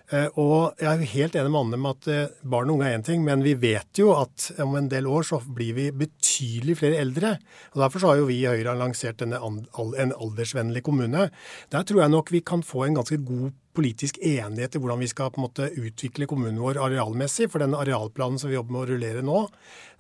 Eh, 0.09 0.29
og 0.41 0.79
jeg 0.81 0.89
er 0.89 1.03
jo 1.03 1.11
helt 1.13 1.35
enig 1.37 1.51
med 1.53 1.61
Anne 1.61 1.79
med 1.85 1.97
at 1.99 2.07
eh, 2.13 2.37
barn 2.49 2.71
og 2.71 2.79
unge 2.79 2.89
er 2.89 2.97
én 2.97 3.05
ting, 3.05 3.21
men 3.27 3.43
vi 3.45 3.53
vet 3.61 4.01
jo 4.01 4.15
at 4.17 4.47
om 4.65 4.77
en 4.79 4.89
del 4.89 5.09
år 5.11 5.27
så 5.29 5.41
blir 5.45 5.75
vi 5.77 5.89
betydelig 5.93 6.79
flere 6.81 7.03
eldre. 7.03 7.35
og 7.75 7.83
Derfor 7.83 8.01
så 8.01 8.13
har 8.13 8.23
jo 8.23 8.29
vi 8.31 8.39
i 8.41 8.49
Høyre 8.49 8.77
lansert 8.79 9.21
denne 9.21 9.37
en 9.39 10.15
aldersvennlig 10.17 10.83
kommune. 10.87 11.29
Der 11.73 11.85
tror 11.85 12.03
jeg 12.05 12.15
nok 12.15 12.33
vi 12.33 12.41
kan 12.41 12.65
få 12.65 12.87
en 12.87 12.97
ganske 13.01 13.21
god 13.21 13.53
politisk 13.79 14.19
enighet 14.19 14.75
i 14.75 14.83
hvordan 14.83 15.03
vi 15.05 15.11
skal 15.11 15.31
på 15.31 15.41
en 15.41 15.47
måte 15.47 15.71
utvikle 15.79 16.27
kommunen 16.31 16.59
vår 16.63 16.81
arealmessig. 16.89 17.47
For 17.53 17.63
den 17.63 17.77
arealplanen 17.79 18.41
som 18.43 18.51
vi 18.51 18.59
jobber 18.59 18.75
med 18.75 18.85
å 18.85 18.89
rullere 18.93 19.23
nå, 19.27 19.45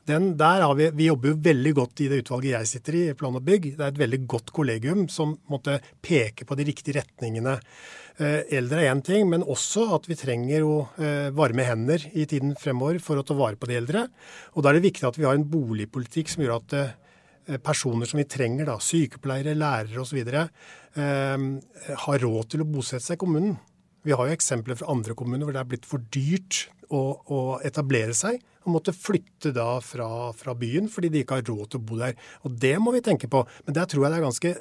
den, 0.09 0.31
der 0.41 0.63
har 0.65 0.75
vi, 0.79 0.89
vi 0.97 1.09
jobber 1.11 1.35
jo 1.35 1.39
veldig 1.45 1.73
godt 1.77 2.01
i 2.01 2.09
det 2.09 2.23
utvalget 2.23 2.55
jeg 2.55 2.69
sitter 2.71 2.97
i, 2.97 3.05
Plan 3.19 3.37
og 3.37 3.45
bygg. 3.45 3.75
Det 3.77 3.85
er 3.85 3.93
et 3.93 4.01
veldig 4.01 4.21
godt 4.31 4.53
kollegium 4.57 5.05
som 5.13 5.35
måtte 5.53 5.79
peke 6.05 6.47
på 6.49 6.57
de 6.57 6.65
riktige 6.71 6.97
retningene. 6.97 7.59
Eh, 8.19 8.41
eldre 8.59 8.83
er 8.83 8.95
én 8.95 9.03
ting, 9.05 9.29
men 9.29 9.45
også 9.45 9.85
at 9.99 10.09
vi 10.09 10.17
trenger 10.19 10.65
jo 10.65 10.79
eh, 10.97 11.29
varme 11.37 11.67
hender 11.67 12.09
i 12.17 12.25
tiden 12.31 12.57
fremover 12.59 13.03
for 13.05 13.21
å 13.21 13.27
ta 13.27 13.37
vare 13.37 13.61
på 13.61 13.69
de 13.69 13.77
eldre. 13.79 14.07
Og 14.57 14.65
da 14.65 14.73
er 14.73 14.79
det 14.79 14.89
viktig 14.89 15.07
at 15.11 15.21
vi 15.21 15.29
har 15.29 15.37
en 15.37 15.47
boligpolitikk 15.47 16.33
som 16.33 16.43
gjør 16.43 16.57
at 16.57 16.79
eh, 16.79 16.97
personer 17.65 18.09
som 18.09 18.21
vi 18.21 18.27
trenger, 18.29 18.69
da, 18.69 18.77
sykepleiere, 18.83 19.57
lærere 19.59 20.05
osv., 20.05 20.21
har 20.99 22.23
råd 22.25 22.49
til 22.51 22.65
å 22.65 22.67
bosette 22.67 23.05
seg 23.05 23.19
i 23.19 23.21
kommunen. 23.23 23.53
Vi 24.07 24.15
har 24.17 24.27
jo 24.27 24.35
eksempler 24.35 24.79
fra 24.79 24.89
andre 24.91 25.15
kommuner 25.15 25.47
hvor 25.47 25.55
det 25.55 25.61
er 25.61 25.69
blitt 25.69 25.87
for 25.87 26.03
dyrt 26.15 26.65
å, 26.89 27.01
å 27.29 27.41
etablere 27.67 28.15
seg 28.17 28.41
og 28.65 28.75
måtte 28.77 28.95
flytte 28.97 29.53
da 29.57 29.79
fra, 29.85 30.09
fra, 30.37 30.55
byen 30.59 30.89
fordi 30.93 31.11
de 31.13 31.23
ikke 31.25 31.41
har 31.41 31.47
råd 31.49 31.73
til 31.73 31.81
å 31.81 31.87
bo 31.91 31.99
der. 32.01 32.17
Og 32.45 32.57
Det 32.61 32.75
må 32.83 32.93
vi 32.95 33.05
tenke 33.05 33.31
på. 33.31 33.45
Men 33.67 33.77
der 33.77 33.89
tror 33.89 34.05
jeg 34.05 34.13
det 34.13 34.19
er 34.19 34.27
ganske 34.27 34.55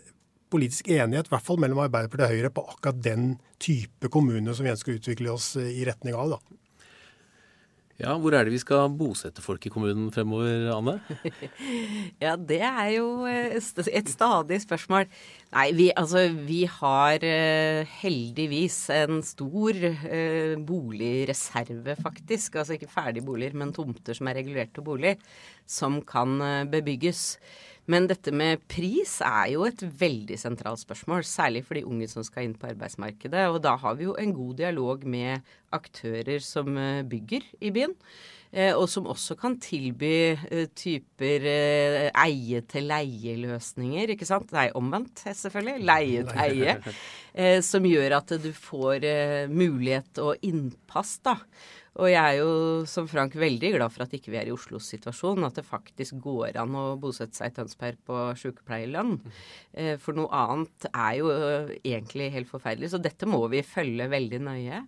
politisk 0.51 0.87
enighet, 0.91 1.27
i 1.27 1.33
hvert 1.33 1.43
fall 1.43 1.59
mellom 1.59 1.81
Arbeiderpartiet 1.83 2.29
og 2.29 2.35
Høyre, 2.35 2.53
på 2.55 2.63
akkurat 2.71 3.01
den 3.03 3.33
type 3.59 4.11
kommune 4.13 4.53
som 4.55 4.67
vi 4.67 4.71
ønsker 4.71 4.93
å 4.93 4.99
utvikle 5.01 5.33
oss 5.33 5.53
i 5.59 5.83
retning 5.87 6.15
av. 6.15 6.37
da. 6.37 6.59
Ja, 7.97 8.13
Hvor 8.21 8.35
er 8.37 8.45
det 8.45 8.53
vi 8.53 8.59
skal 8.61 8.91
bosette 8.93 9.41
folk 9.41 9.63
i 9.65 9.71
kommunen 9.73 10.11
fremover, 10.13 10.67
Anne? 10.75 10.99
ja, 12.23 12.35
det 12.37 12.59
er 12.61 12.91
jo 12.93 13.25
eh, 13.25 13.55
et 13.57 14.11
stadig 14.11 14.59
spørsmål. 14.61 15.07
Nei, 15.55 15.65
vi, 15.73 15.87
altså, 15.97 16.27
vi 16.29 16.59
har 16.69 17.25
eh, 17.25 17.89
heldigvis 18.03 18.77
en 18.93 19.23
stor 19.25 19.81
eh, 19.81 20.53
boligreserve, 20.61 21.97
faktisk. 22.03 22.59
Altså 22.61 22.77
ikke 22.77 22.91
ferdige 22.91 23.25
boliger, 23.25 23.57
men 23.57 23.73
tomter 23.73 24.13
som 24.13 24.29
er 24.29 24.43
regulert 24.43 24.75
til 24.77 24.85
bolig, 24.85 25.15
som 25.65 25.97
kan 26.05 26.37
bebygges. 26.69 27.31
Men 27.87 28.03
dette 28.09 28.33
med 28.35 28.65
pris 28.67 29.21
er 29.23 29.53
jo 29.53 29.63
et 29.67 29.79
veldig 29.79 30.35
sentralt 30.39 30.81
spørsmål, 30.83 31.23
særlig 31.23 31.65
for 31.67 31.79
de 31.79 31.85
unge 31.87 32.07
som 32.11 32.23
skal 32.25 32.43
inn 32.43 32.57
på 32.59 32.67
arbeidsmarkedet. 32.73 33.47
Og 33.47 33.61
da 33.63 33.77
har 33.79 33.95
vi 33.95 34.03
jo 34.09 34.15
en 34.19 34.33
god 34.35 34.57
dialog 34.59 35.05
med 35.07 35.39
aktører 35.75 36.39
som 36.43 36.77
eh, 36.77 37.05
bygger 37.07 37.41
i 37.63 37.71
byen. 37.71 37.95
Eh, 38.51 38.75
og 38.75 38.89
som 38.91 39.07
også 39.07 39.35
kan 39.39 39.55
tilby 39.63 40.35
eh, 40.35 40.67
typer 40.75 41.47
eie-til-leie-løsninger, 42.11 44.11
ikke 44.17 44.27
sant. 44.27 44.51
Nei, 44.55 44.67
omvendt 44.75 45.23
selvfølgelig. 45.31 45.87
Leie 45.87 46.27
til 46.27 46.39
eie. 46.43 46.75
Som 47.61 47.85
gjør 47.85 48.15
at 48.17 48.31
du 48.41 48.49
får 48.49 49.03
mulighet 49.53 50.17
og 50.23 50.41
innpass, 50.41 51.19
da. 51.21 51.35
Og 51.97 52.11
jeg 52.11 52.21
er 52.21 52.35
jo 52.37 52.49
som 52.89 53.07
Frank 53.09 53.33
veldig 53.39 53.71
glad 53.73 53.93
for 53.93 54.05
at 54.05 54.13
ikke 54.13 54.29
vi 54.29 54.37
er 54.37 54.49
i 54.49 54.53
Oslos 54.53 54.85
situasjon, 54.91 55.45
at 55.47 55.57
det 55.57 55.65
faktisk 55.65 56.19
går 56.21 56.59
an 56.61 56.75
å 56.77 56.83
bosette 57.01 57.37
seg 57.37 57.49
i 57.49 57.55
Tønsberg 57.55 57.97
på 58.05 58.19
sykepleierlønn. 58.37 59.15
Eh, 59.73 59.95
for 60.01 60.17
noe 60.17 60.29
annet 60.29 60.89
er 60.91 61.15
jo 61.17 61.31
eh, 61.33 61.73
egentlig 61.81 62.29
helt 62.35 62.51
forferdelig. 62.51 62.91
Så 62.93 63.01
dette 63.01 63.29
må 63.29 63.41
vi 63.49 63.63
følge 63.65 64.09
veldig 64.13 64.41
nøye. 64.45 64.83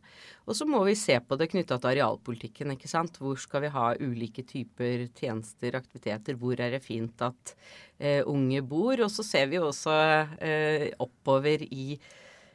Og 0.50 0.58
så 0.58 0.70
må 0.70 0.84
vi 0.86 0.96
se 0.98 1.18
på 1.22 1.38
det 1.40 1.50
knytta 1.50 1.80
til 1.82 1.96
arealpolitikken. 1.96 2.76
ikke 2.76 2.90
sant? 2.92 3.18
Hvor 3.22 3.42
skal 3.42 3.66
vi 3.66 3.74
ha 3.74 3.90
ulike 3.98 4.46
typer 4.46 5.08
tjenester, 5.18 5.78
aktiviteter? 5.82 6.38
Hvor 6.38 6.62
er 6.62 6.78
det 6.78 6.86
fint 6.86 7.22
at 7.26 7.54
uh, 8.02 8.22
unge 8.30 8.64
bor? 8.66 8.98
Og 9.06 9.14
så 9.14 9.26
ser 9.26 9.50
vi 9.52 9.60
jo 9.60 9.68
også 9.70 9.94
uh, 9.94 10.88
oppover 11.06 11.66
i 11.70 12.00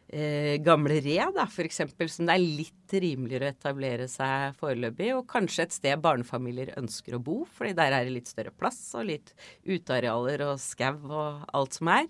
eh, 0.08 0.56
gamle 0.64 0.98
Re, 1.04 1.16
da, 1.34 1.46
f.eks., 1.46 1.80
som 2.12 2.28
det 2.28 2.34
er 2.34 2.42
litt 2.42 2.94
rimeligere 2.94 3.48
å 3.48 3.54
etablere 3.54 4.08
seg 4.10 4.56
foreløpig. 4.60 5.10
Og 5.16 5.26
kanskje 5.30 5.66
et 5.66 5.76
sted 5.76 6.04
barnefamilier 6.04 6.74
ønsker 6.80 7.16
å 7.16 7.22
bo, 7.24 7.40
fordi 7.56 7.74
der 7.78 7.96
er 7.96 8.06
det 8.06 8.16
litt 8.18 8.30
større 8.30 8.54
plass 8.54 8.80
og 8.98 9.08
litt 9.10 9.34
utearealer 9.64 10.46
og 10.48 10.62
skau 10.62 10.96
og 11.08 11.42
alt 11.54 11.80
som 11.80 11.90
er. 11.94 12.08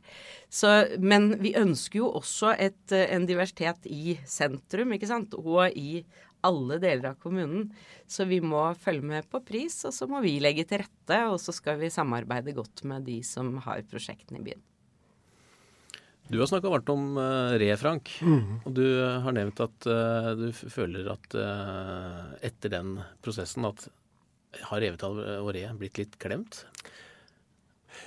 Så, 0.52 0.74
men 1.00 1.34
vi 1.42 1.54
ønsker 1.58 2.02
jo 2.02 2.12
også 2.20 2.54
et, 2.58 2.84
eh, 2.92 3.08
en 3.14 3.26
diversitet 3.30 3.88
i 3.90 4.18
sentrum, 4.26 4.94
ikke 4.96 5.10
sant, 5.10 5.36
og 5.38 5.70
i 5.74 6.04
alle 6.44 6.78
deler 6.82 7.10
av 7.12 7.18
kommunen. 7.22 7.70
Så 8.06 8.26
vi 8.28 8.40
må 8.44 8.66
følge 8.76 9.08
med 9.14 9.30
på 9.32 9.40
pris, 9.46 9.78
og 9.88 9.94
så 9.96 10.08
må 10.10 10.20
vi 10.24 10.36
legge 10.44 10.66
til 10.68 10.84
rette. 10.84 11.22
Og 11.30 11.40
så 11.40 11.54
skal 11.56 11.80
vi 11.80 11.92
samarbeide 11.92 12.56
godt 12.56 12.84
med 12.88 13.08
de 13.08 13.20
som 13.26 13.56
har 13.64 13.84
prosjektene 13.88 14.42
i 14.42 14.48
byen. 14.50 14.64
Du 16.28 16.38
har 16.40 16.48
snakka 16.48 16.70
varmt 16.72 16.88
om 16.88 17.18
uh, 17.18 17.52
Re, 17.60 17.68
Frank. 17.76 18.10
Mm. 18.24 18.60
Og 18.64 18.72
du 18.76 18.84
har 19.24 19.36
nevnt 19.36 19.60
at 19.60 19.88
uh, 19.90 20.32
du 20.38 20.48
føler 20.52 21.10
at 21.12 21.36
uh, 21.36 22.32
etter 22.44 22.72
den 22.72 22.96
prosessen 23.24 23.68
at 23.68 23.86
har 24.70 24.80
Revetal 24.80 25.18
og 25.42 25.50
Re 25.56 25.66
blitt 25.76 25.98
litt 25.98 26.14
klemt? 26.22 26.62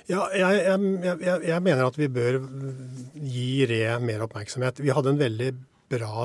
Ja, 0.08 0.24
jeg, 0.32 0.62
jeg, 0.64 1.02
jeg, 1.04 1.40
jeg, 1.44 1.62
mener 1.64 1.84
at 1.84 1.98
vi 2.00 2.08
bør 2.12 2.40
gi 3.12 3.66
Re 3.68 3.82
mer 4.00 4.24
oppmerksomhet. 4.24 4.80
Vi 4.80 4.92
hadde 4.96 5.12
en 5.12 5.20
veldig 5.20 5.50
bra 5.90 6.24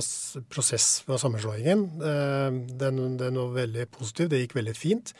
prosess 0.51 0.87
med 1.07 1.19
sammenslåingen. 1.21 1.83
Eh, 2.01 2.55
den, 2.79 3.01
den, 3.19 3.39
var 3.39 3.55
veldig 3.57 3.87
positiv, 3.95 4.29
det 4.31 4.43
gikk 4.43 4.57
veldig 4.59 4.75
fint. 4.77 5.13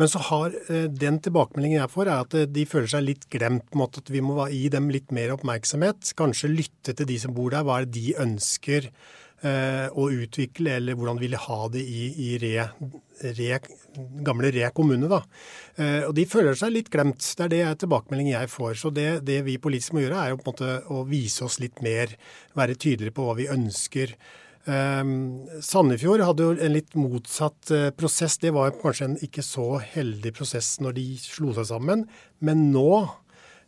Men 0.00 0.10
så 0.10 0.22
har 0.30 0.56
eh, 0.66 0.88
den 0.88 1.20
tilbakemeldingen 1.24 1.80
jeg 1.80 1.92
får, 1.94 2.08
er 2.08 2.26
at 2.26 2.36
eh, 2.38 2.48
de 2.50 2.66
føler 2.68 2.92
seg 2.94 3.06
litt 3.06 3.26
glemt. 3.32 3.68
på 3.70 3.78
en 3.78 3.84
måte 3.84 4.02
At 4.02 4.12
vi 4.12 4.24
må 4.24 4.38
gi 4.52 4.66
dem 4.72 4.90
litt 4.92 5.12
mer 5.14 5.34
oppmerksomhet. 5.36 6.14
Kanskje 6.18 6.52
lytte 6.52 6.96
til 6.96 7.08
de 7.08 7.18
som 7.22 7.36
bor 7.36 7.52
der. 7.52 7.66
Hva 7.66 7.80
er 7.80 7.88
det 7.88 7.98
de 7.98 8.16
ønsker 8.24 8.90
å 9.42 10.04
utvikle, 10.14 10.76
eller 10.78 10.94
hvordan 10.94 11.18
de 11.18 11.24
ville 11.26 11.40
ha 11.40 11.56
det 11.72 11.80
i, 11.82 12.04
i 12.26 12.28
re, 12.38 12.68
re, 13.38 13.58
gamle 14.24 14.50
Re 14.52 14.70
kommune. 14.74 15.08
da. 15.08 15.22
Eh, 15.76 16.04
og 16.06 16.14
de 16.16 16.26
føler 16.28 16.56
seg 16.58 16.74
litt 16.74 16.90
glemt. 16.92 17.22
Det 17.22 17.46
er 17.46 17.52
det 17.52 17.62
jeg, 17.62 17.80
tilbakemeldingen 17.84 18.36
jeg 18.36 18.52
får. 18.52 18.74
Så 18.80 18.92
det, 18.94 19.24
det, 19.26 19.42
vi 19.46 19.58
politisk 19.62 19.96
må 19.96 20.04
gjøre, 20.04 20.20
er 20.20 20.32
jo 20.32 20.40
på 20.40 20.50
en 20.50 20.54
måte 20.54 20.78
å 20.92 21.02
vise 21.08 21.44
oss 21.46 21.58
litt 21.62 21.82
mer, 21.84 22.14
være 22.58 22.78
tydeligere 22.78 23.16
på 23.16 23.26
hva 23.28 23.36
vi 23.38 23.50
ønsker. 23.52 24.16
Um, 24.62 25.42
Sandefjord 25.58 26.22
hadde 26.22 26.44
jo 26.46 26.52
en 26.54 26.76
litt 26.76 26.92
motsatt 26.94 27.72
uh, 27.74 27.88
prosess. 27.98 28.38
Det 28.38 28.52
var 28.54 28.76
kanskje 28.82 29.08
en 29.10 29.16
ikke 29.26 29.42
så 29.42 29.80
heldig 29.82 30.34
prosess 30.36 30.76
når 30.82 30.98
de 31.00 31.06
slo 31.18 31.54
seg 31.56 31.66
sammen. 31.72 32.06
Men 32.44 32.68
nå, 32.74 32.90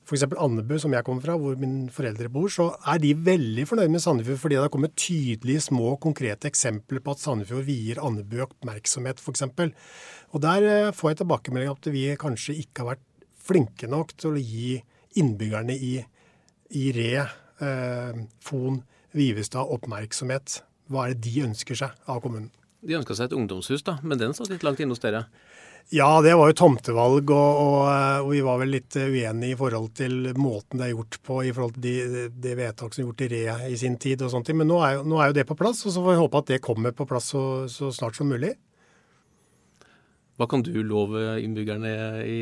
f.eks. 0.05 0.27
Andebu, 0.37 0.77
som 0.81 0.93
jeg 0.93 1.05
kommer 1.07 1.25
fra, 1.25 1.37
hvor 1.41 1.57
mine 1.61 1.89
foreldre 1.93 2.29
bor, 2.33 2.51
så 2.53 2.69
er 2.93 3.01
de 3.01 3.15
veldig 3.27 3.65
fornøyd 3.69 3.93
med 3.93 4.03
Sandefjord 4.05 4.43
fordi 4.43 4.59
det 4.59 4.65
har 4.67 4.73
kommet 4.75 4.97
tydelige, 5.01 5.65
små, 5.65 5.95
konkrete 6.03 6.51
eksempler 6.51 7.01
på 7.05 7.15
at 7.15 7.23
Sandefjord 7.23 7.65
vier 7.69 8.03
Andebu 8.05 8.43
oppmerksomhet, 8.45 9.23
f.eks. 9.23 9.47
Og 10.35 10.45
der 10.45 10.69
uh, 10.69 10.95
får 10.97 11.15
jeg 11.15 11.23
tilbakemelding 11.23 11.73
at 11.73 11.91
vi 11.95 12.05
kanskje 12.21 12.59
ikke 12.61 12.85
har 12.85 12.95
vært 12.95 13.07
flinke 13.45 13.89
nok 13.91 14.13
til 14.21 14.37
å 14.37 14.43
gi 14.43 14.77
innbyggerne 15.21 15.77
i, 15.77 15.95
i 16.75 16.85
Re, 16.97 17.25
eh, 17.63 18.21
Fon, 18.43 18.81
Vivestad 19.15 19.71
oppmerksomhet. 19.77 20.63
Hva 20.91 21.07
er 21.07 21.15
det 21.15 21.29
de 21.29 21.45
ønsker 21.47 21.79
seg 21.79 22.09
av 22.11 22.23
kommunen? 22.25 22.51
De 22.85 22.97
ønska 22.99 23.17
seg 23.17 23.31
et 23.31 23.37
ungdomshus, 23.37 23.85
da, 23.87 23.99
men 24.03 24.21
den 24.21 24.35
satt 24.37 24.51
litt 24.53 24.65
langt 24.67 24.81
inne 24.83 24.97
hos 24.97 25.03
dere? 25.05 25.27
Ja, 25.93 26.23
det 26.25 26.33
var 26.35 26.49
jo 26.49 26.57
tomtevalg, 26.57 27.29
og, 27.31 27.59
og, 27.61 27.81
og, 28.25 28.31
vi 28.33 28.41
var 28.43 28.61
vel 28.63 28.73
litt 28.73 28.97
uenige 28.97 29.53
i 29.53 29.59
forhold 29.59 29.91
til 29.99 30.31
måten 30.41 30.81
det 30.81 30.89
er 30.89 30.95
gjort 30.95 31.19
på, 31.27 31.41
i 31.45 31.53
forhold 31.55 31.77
til 31.77 31.85
de, 31.85 32.23
det 32.47 32.55
vedtak 32.59 32.95
som 32.95 33.05
er 33.05 33.11
gjort 33.11 33.25
i 33.27 33.29
Re 33.35 33.57
i 33.69 33.77
sin 33.79 33.99
tid 34.01 34.25
og 34.25 34.33
sånt. 34.33 34.49
Men 34.57 34.71
nå 34.71 34.81
er, 34.81 34.97
jo, 34.99 35.05
nå 35.13 35.21
er, 35.21 35.31
jo, 35.31 35.37
det 35.39 35.47
på 35.51 35.59
plass, 35.61 35.85
og 35.85 35.93
så 35.95 36.01
får 36.01 36.17
vi 36.17 36.23
håpe 36.23 36.41
at 36.41 36.55
det 36.55 36.63
kommer 36.65 36.97
på 36.97 37.07
plass 37.11 37.29
så, 37.35 37.45
så 37.71 37.93
snart 37.95 38.17
som 38.19 38.33
mulig. 38.33 38.55
Hva 40.41 40.49
kan 40.51 40.65
du 40.67 40.73
love 40.83 41.21
innbyggerne 41.45 41.93
i 42.27 42.39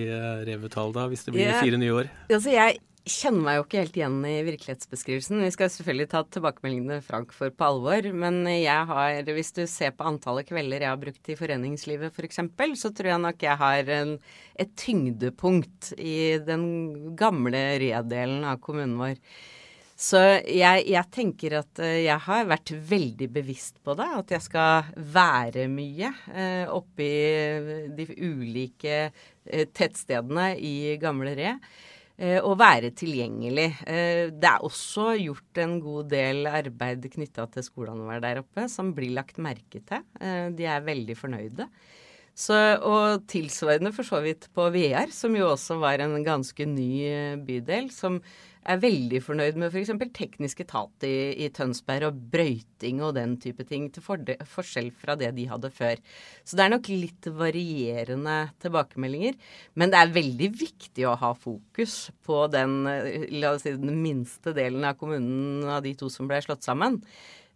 Revetal 0.46 0.94
da, 0.94 1.11
hvis 1.11 1.26
det 1.26 1.35
blir 1.35 1.52
fire 1.59 1.81
nye 1.83 1.98
år? 1.98 2.09
Altså 2.33 2.55
jeg 2.55 2.78
kjenner 3.08 3.42
meg 3.42 3.56
jo 3.56 3.64
ikke 3.64 3.80
helt 3.80 3.96
igjen 3.98 4.18
i 4.28 4.34
virkelighetsbeskrivelsen. 4.46 5.40
Vi 5.42 5.52
skal 5.54 5.70
selvfølgelig 5.74 6.08
ta 6.12 6.22
tilbakemeldingene 6.26 7.00
Frank 7.04 7.32
for 7.34 7.50
på 7.54 7.68
alvor, 7.68 8.08
men 8.14 8.42
jeg 8.50 8.88
har, 8.90 9.22
hvis 9.26 9.54
du 9.56 9.62
ser 9.70 9.94
på 9.96 10.06
antallet 10.06 10.46
kvelder 10.48 10.84
jeg 10.84 10.92
har 10.92 11.00
brukt 11.00 11.32
i 11.32 11.38
foreningslivet 11.38 12.14
f.eks., 12.14 12.42
for 12.54 12.76
så 12.78 12.92
tror 12.94 13.12
jeg 13.12 13.24
nok 13.24 13.42
jeg 13.42 13.58
har 13.64 13.90
en, 13.96 14.14
et 14.62 14.76
tyngdepunkt 14.78 15.92
i 15.98 16.38
den 16.46 16.68
gamle 17.18 17.64
redelen 17.82 18.46
av 18.46 18.62
kommunen 18.62 19.00
vår. 19.00 19.18
Så 20.02 20.18
jeg, 20.48 20.86
jeg, 20.90 21.04
tenker 21.14 21.60
at 21.60 21.80
eh, 21.82 22.00
jeg 22.08 22.18
har 22.24 22.48
vært 22.50 22.72
veldig 22.88 23.28
bevisst 23.30 23.78
på 23.84 23.94
det. 23.98 24.08
At 24.18 24.32
jeg 24.34 24.44
skal 24.48 24.88
være 25.14 25.68
mye 25.70 26.10
eh, 26.32 26.64
oppi 26.72 27.10
de 27.94 28.06
ulike 28.16 28.96
eh, 29.04 29.66
tettstedene 29.70 30.52
i 30.58 30.96
Gamle 31.02 31.36
Re. 31.38 31.54
Eh, 32.22 32.38
å 32.38 32.52
være 32.54 32.92
tilgjengelig. 32.94 33.66
Eh, 33.82 34.28
det 34.30 34.46
er 34.46 34.62
også 34.62 35.08
gjort 35.18 35.58
en 35.58 35.72
god 35.82 36.12
del 36.12 36.46
arbeid 36.46 37.08
knytta 37.11 37.48
til 37.50 37.66
skolene 37.66 38.06
våre 38.06 38.22
der 38.22 38.42
oppe, 38.44 38.68
som 38.70 38.92
blir 38.94 39.11
lagt 39.16 39.40
merke 39.42 39.80
til. 39.82 40.04
Eh, 40.22 40.46
de 40.54 40.68
er 40.70 40.87
veldig 40.87 41.16
fornøyde. 41.18 41.66
Så, 42.32 42.56
og 42.87 43.26
tilsvarende 43.28 43.90
for 43.92 44.06
så 44.08 44.22
vidt 44.24 44.46
på 44.54 44.68
VR, 44.72 45.11
som 45.12 45.35
jo 45.37 45.50
også 45.50 45.80
var 45.82 46.00
en 46.00 46.14
ganske 46.24 46.64
ny 46.64 47.02
bydel, 47.44 47.90
som 47.92 48.22
er 48.62 48.81
veldig 48.83 49.20
fornøyd 49.25 49.59
med 49.61 49.72
f.eks. 49.72 49.90
For 49.90 50.14
teknisk 50.14 50.62
etat 50.64 51.07
i, 51.07 51.14
i, 51.44 51.48
Tønsberg 51.55 52.09
og 52.11 52.20
brøyting 52.33 53.03
og 53.03 53.16
den 53.18 53.37
type 53.42 53.66
ting, 53.68 53.88
til 53.92 54.05
forskjell 54.05 54.92
fra 54.94 55.16
det 55.18 55.33
de 55.37 55.48
hadde 55.51 55.72
før. 55.75 56.01
Så 56.44 56.59
det 56.59 56.66
er 56.66 56.75
nok 56.75 56.90
litt 56.92 57.29
varierende 57.38 58.38
tilbakemeldinger. 58.62 59.37
Men 59.75 59.92
det 59.92 60.01
er 60.01 60.16
veldig 60.16 60.51
viktig 60.62 61.07
å 61.09 61.18
ha 61.20 61.35
fokus 61.35 62.07
på 62.27 62.44
den, 62.53 62.83
la 63.42 63.55
oss 63.57 63.66
si, 63.66 63.75
den 63.77 64.03
minste 64.03 64.55
delen 64.57 64.87
av 64.87 64.98
kommunen 65.01 65.68
av 65.70 65.83
de 65.87 65.96
to 65.98 66.11
som 66.12 66.31
ble 66.31 66.42
slått 66.44 66.66
sammen. 66.66 67.01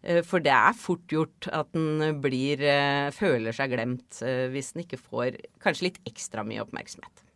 Eh, 0.03 0.23
for 0.25 0.43
det 0.43 0.53
er 0.53 0.77
fort 0.77 1.05
gjort 1.11 1.49
at 1.51 1.71
den 1.75 2.03
eh, 2.03 3.13
føler 3.15 3.55
seg 3.55 3.73
glemt 3.73 4.21
eh, 4.25 4.47
hvis 4.53 4.73
den 4.73 4.85
ikke 4.85 5.01
får 5.01 5.39
kanskje 5.63 5.89
litt 5.89 6.03
ekstra 6.09 6.45
mye 6.47 6.63
oppmerksomhet. 6.65 7.26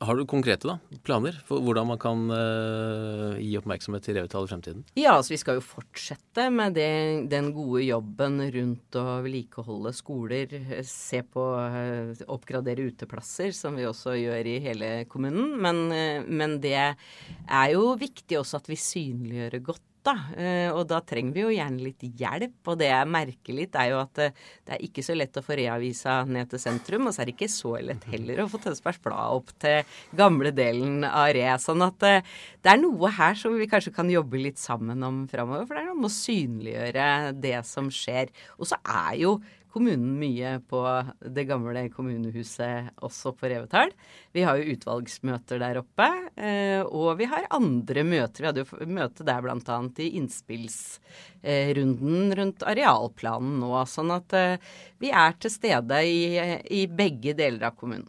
Har 0.00 0.16
du 0.16 0.22
konkrete 0.24 0.64
da, 0.64 0.78
planer 1.04 1.36
for 1.44 1.60
hvordan 1.60 1.90
man 1.90 1.98
kan 2.00 2.22
uh, 2.32 3.36
gi 3.36 3.50
oppmerksomhet 3.58 4.06
til 4.06 4.16
revetallet 4.16 4.48
i 4.48 4.52
fremtiden? 4.54 4.84
Ja, 4.96 5.18
altså 5.18 5.34
vi 5.34 5.38
skal 5.42 5.58
jo 5.58 5.64
fortsette 5.64 6.46
med 6.54 6.78
det, 6.78 6.86
den 7.28 7.50
gode 7.52 7.82
jobben 7.84 8.40
rundt 8.54 8.96
å 8.96 9.18
vedlikeholde 9.20 9.92
skoler. 9.92 10.54
Se 10.88 11.20
på 11.20 11.44
uh, 11.52 12.16
oppgradere 12.32 12.88
uteplasser, 12.88 13.52
som 13.56 13.76
vi 13.76 13.84
også 13.90 14.16
gjør 14.16 14.48
i 14.48 14.56
hele 14.64 14.90
kommunen. 15.12 15.52
Men, 15.60 15.82
uh, 15.92 16.24
men 16.24 16.56
det 16.64 16.78
er 16.80 17.68
jo 17.74 17.92
viktig 18.00 18.40
også 18.40 18.62
at 18.62 18.72
vi 18.72 18.80
synliggjør 18.80 19.60
godt 19.68 19.89
da. 20.06 20.14
Eh, 20.36 20.68
og 20.72 20.86
da 20.90 21.00
trenger 21.04 21.34
vi 21.36 21.44
jo 21.44 21.52
gjerne 21.54 21.84
litt 21.84 22.04
hjelp. 22.20 22.58
Og 22.70 22.78
det 22.80 22.90
jeg 22.90 23.10
merker 23.10 23.56
litt, 23.56 23.76
er 23.78 23.90
jo 23.92 24.00
at 24.02 24.22
eh, 24.22 24.34
det 24.66 24.76
er 24.76 24.84
ikke 24.86 25.04
så 25.06 25.16
lett 25.16 25.36
å 25.36 25.44
få 25.44 25.58
reavisa 25.60 26.20
ned 26.28 26.50
til 26.52 26.62
sentrum. 26.62 27.08
Og 27.08 27.14
så 27.14 27.22
er 27.22 27.30
det 27.30 27.36
ikke 27.36 27.50
så 27.52 27.76
lett 27.84 28.06
heller 28.12 28.42
å 28.44 28.48
få 28.50 28.62
Tønsbergs 28.64 29.02
Blad 29.04 29.38
opp 29.40 29.54
til 29.62 29.96
gamle 30.16 30.54
delen 30.56 31.04
av 31.08 31.30
Re. 31.36 31.46
Sånn 31.62 31.84
at 31.86 32.08
eh, 32.08 32.34
det 32.64 32.74
er 32.74 32.82
noe 32.82 33.12
her 33.16 33.38
som 33.38 33.56
vi 33.58 33.68
kanskje 33.70 33.94
kan 33.96 34.10
jobbe 34.12 34.40
litt 34.40 34.60
sammen 34.60 35.06
om 35.06 35.22
framover. 35.30 35.68
For 35.68 35.76
det 35.76 35.84
er 35.84 35.90
noe 35.92 36.02
med 36.02 36.10
å 36.10 36.18
synliggjøre 36.18 37.08
det 37.40 37.56
som 37.68 37.92
skjer. 37.94 38.32
Og 38.58 38.70
så 38.72 38.80
er 38.84 39.20
jo 39.22 39.38
kommunen 39.72 40.18
mye 40.20 40.60
på 40.70 40.80
det 41.20 41.44
gamle 41.48 41.88
kommunehuset 41.94 42.90
også 43.04 43.32
på 43.38 43.48
Revetal. 43.50 43.90
Vi 44.34 44.42
har 44.46 44.54
jo 44.58 44.70
utvalgsmøter 44.74 45.56
der 45.62 45.76
oppe, 45.80 46.08
eh, 46.36 46.82
og 46.84 47.18
vi 47.20 47.26
har 47.30 47.52
andre 47.54 48.02
møter. 48.06 48.42
Vi 48.42 48.48
hadde 48.50 48.64
jo 48.64 48.68
møte 48.90 49.24
der 49.26 49.40
bl.a. 49.44 49.78
i 50.02 50.04
innspillsrunden 50.20 52.20
rundt 52.38 52.60
arealplanen 52.66 53.54
nå. 53.62 53.72
Sånn 53.90 54.10
at 54.14 54.32
eh, 54.36 54.62
vi 55.02 55.08
er 55.10 55.32
til 55.40 55.50
stede 55.54 55.96
i, 56.06 56.38
i 56.70 56.86
begge 56.86 57.34
deler 57.38 57.62
av 57.70 57.74
kommunen. 57.78 58.08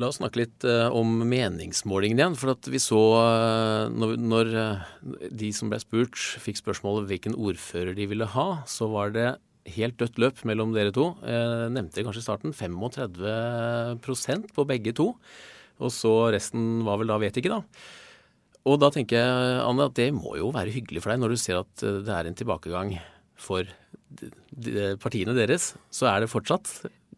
La 0.00 0.06
oss 0.08 0.16
snakke 0.16 0.40
litt 0.40 0.64
uh, 0.64 0.88
om 0.96 1.28
meningsmålingen 1.28 2.16
igjen. 2.16 2.36
For 2.40 2.48
at 2.54 2.64
vi 2.72 2.78
så 2.80 2.96
når, 3.92 4.16
når 4.16 4.46
de 5.28 5.52
som 5.52 5.68
ble 5.68 5.76
spurt, 5.82 6.16
fikk 6.40 6.56
spørsmålet 6.62 7.10
hvilken 7.10 7.36
ordfører 7.36 7.92
de 7.98 8.06
ville 8.08 8.24
ha, 8.32 8.64
så 8.64 8.88
var 8.88 9.12
det 9.12 9.36
helt 9.76 9.98
dødt 10.00 10.18
løp 10.18 10.44
mellom 10.48 10.72
dere 10.74 10.92
to. 10.94 11.12
Jeg 11.22 11.72
nevnte 11.74 12.04
kanskje 12.04 12.22
i 12.22 12.26
starten 12.26 12.50
35% 12.56 14.52
på 14.56 14.64
begge 14.68 14.92
to. 14.98 15.12
Og 15.82 15.90
så 15.94 16.30
resten 16.34 16.84
var 16.86 16.98
vel 17.00 17.10
da 17.10 17.18
vet 17.22 17.36
ikke, 17.38 17.52
da. 17.52 17.60
Og 18.68 18.78
da 18.78 18.92
tenker 18.94 19.18
jeg, 19.18 19.62
Anne, 19.64 19.88
at 19.90 19.96
det 19.98 20.12
må 20.14 20.36
jo 20.38 20.52
være 20.54 20.74
hyggelig 20.74 21.02
for 21.02 21.10
deg 21.12 21.22
når 21.22 21.34
du 21.34 21.38
ser 21.40 21.56
at 21.62 21.82
eh, 21.82 22.02
det 22.06 22.14
er 22.14 22.24
en 22.28 22.38
tilbakegang 22.38 22.94
for 23.34 23.66
partiene 25.02 25.34
deres. 25.34 25.72
Så 25.90 26.06
er 26.10 26.22
det 26.22 26.30
fortsatt 26.30 26.66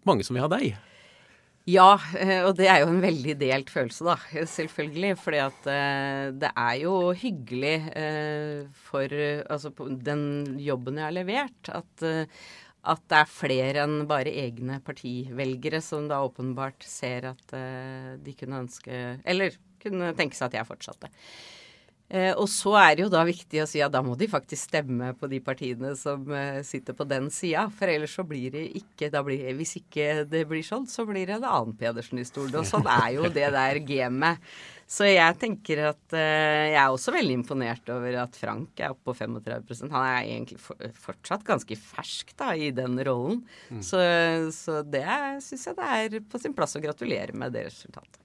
mange 0.09 0.25
som 0.25 0.37
vil 0.37 0.45
ha 0.45 0.51
deg. 0.53 0.77
Ja, 1.65 1.95
eh, 2.21 2.43
og 2.45 2.59
det 2.59 2.67
er 2.69 2.83
jo 2.83 2.91
en 2.93 3.01
veldig 3.01 3.35
delt 3.41 3.71
følelse, 3.73 4.05
da. 4.05 4.45
Selvfølgelig. 4.53 5.15
fordi 5.17 5.41
at 5.41 5.69
eh, 5.73 6.27
det 6.37 6.51
er 6.53 6.75
jo 6.83 6.93
hyggelig 7.17 7.77
eh, 7.97 8.67
for 8.77 9.09
altså 9.49 9.73
den 9.89 10.59
jobben 10.61 11.01
jeg 11.01 11.09
har 11.09 11.17
levert, 11.17 11.73
at, 11.73 12.05
at 12.85 13.03
det 13.09 13.19
er 13.19 13.33
flere 13.33 13.87
enn 13.87 14.05
bare 14.11 14.29
egne 14.45 14.77
partivelgere 14.85 15.81
som 15.81 16.05
da 16.11 16.21
åpenbart 16.27 16.85
ser 16.85 17.31
at 17.33 17.57
de 18.21 18.37
kunne 18.37 18.67
ønske 18.67 19.19
Eller 19.25 19.57
kunne 19.81 20.13
tenke 20.17 20.37
seg 20.37 20.51
at 20.53 20.61
jeg 20.61 20.69
fortsatte. 20.69 21.09
Eh, 22.13 22.35
og 22.37 22.45
så 22.53 22.75
er 22.77 22.91
det 22.95 23.05
jo 23.07 23.13
da 23.13 23.23
viktig 23.25 23.63
å 23.63 23.69
si 23.69 23.81
at 23.83 23.93
da 23.95 24.03
må 24.05 24.13
de 24.21 24.29
faktisk 24.29 24.69
stemme 24.69 25.15
på 25.17 25.29
de 25.31 25.41
partiene 25.43 25.95
som 25.97 26.29
eh, 26.37 26.61
sitter 26.67 26.97
på 26.97 27.07
den 27.09 27.31
sida. 27.33 27.65
For 27.73 27.91
ellers 27.91 28.17
så 28.19 28.27
blir 28.29 28.53
det 28.53 28.67
ikke 28.77 29.09
blir, 29.25 29.47
Hvis 29.57 29.79
ikke 29.81 30.27
det 30.29 30.45
blir 30.51 30.65
sånn, 30.67 30.87
så 30.91 31.07
blir 31.09 31.27
det 31.27 31.39
en 31.39 31.49
annen 31.49 31.75
Pedersen 31.81 32.21
i 32.21 32.27
stolen. 32.29 32.61
Og 32.61 32.69
sånn 32.69 32.87
er 32.87 33.15
jo 33.17 33.29
det 33.39 33.49
der 33.57 33.81
gamet. 33.89 34.55
Så 34.85 35.09
jeg 35.09 35.39
tenker 35.41 35.81
at 35.89 36.13
uh, 36.13 36.21
jeg 36.21 36.77
er 36.77 36.93
også 36.93 37.15
veldig 37.15 37.39
imponert 37.39 37.89
over 37.89 38.19
at 38.21 38.35
Frank 38.37 38.83
er 38.85 38.93
oppe 38.93 39.09
på 39.09 39.15
35% 39.17 39.89
Han 39.89 40.05
er 40.05 40.19
egentlig 40.27 40.59
for, 40.61 40.77
fortsatt 41.07 41.47
ganske 41.47 41.79
fersk 41.81 42.35
da, 42.37 42.51
i 42.53 42.69
den 42.77 43.01
rollen. 43.09 43.41
Mm. 43.73 43.81
Så, 43.81 44.03
så 44.53 44.83
det 44.85 45.09
syns 45.47 45.71
jeg 45.71 45.81
det 45.81 45.89
er 45.89 46.29
på 46.29 46.43
sin 46.43 46.55
plass 46.55 46.77
å 46.77 46.85
gratulere 46.85 47.33
med 47.33 47.57
det 47.57 47.65
resultatet. 47.71 48.21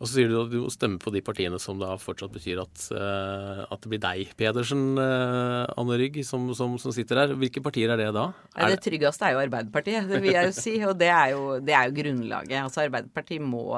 Og 0.00 0.08
så 0.08 0.16
sier 0.16 0.30
du 0.30 0.36
at 0.40 0.50
du 0.50 0.58
må 0.64 0.70
stemme 0.74 0.98
på 1.00 1.12
de 1.14 1.22
partiene 1.24 1.58
som 1.62 1.78
da 1.80 1.94
fortsatt 2.00 2.32
betyr 2.34 2.60
at, 2.64 2.86
uh, 2.92 3.62
at 3.68 3.84
det 3.84 3.92
blir 3.92 4.02
deg, 4.02 4.32
Pedersen, 4.38 4.98
uh, 4.98 5.64
Anne 5.78 5.98
Rygg, 6.00 6.18
som, 6.26 6.48
som, 6.58 6.74
som, 6.82 6.94
sitter 6.94 7.22
der. 7.22 7.34
Hvilke 7.38 7.62
partier 7.64 7.94
er 7.94 8.02
det 8.02 8.10
da? 8.16 8.28
Det, 8.56 8.72
det 8.74 8.80
tryggeste 8.84 9.28
er 9.28 9.36
jo 9.36 9.44
Arbeiderpartiet, 9.44 10.08
det 10.10 10.22
vil 10.24 10.34
jeg 10.34 10.50
jo 10.50 10.56
si. 10.56 10.78
Og 10.88 10.96
det 10.98 11.12
er 11.14 11.34
jo, 11.36 11.44
det 11.62 11.76
er 11.78 11.88
jo 11.88 11.98
grunnlaget. 12.00 12.56
Altså 12.64 12.82
Arbeiderpartiet 12.88 13.44
må 13.44 13.68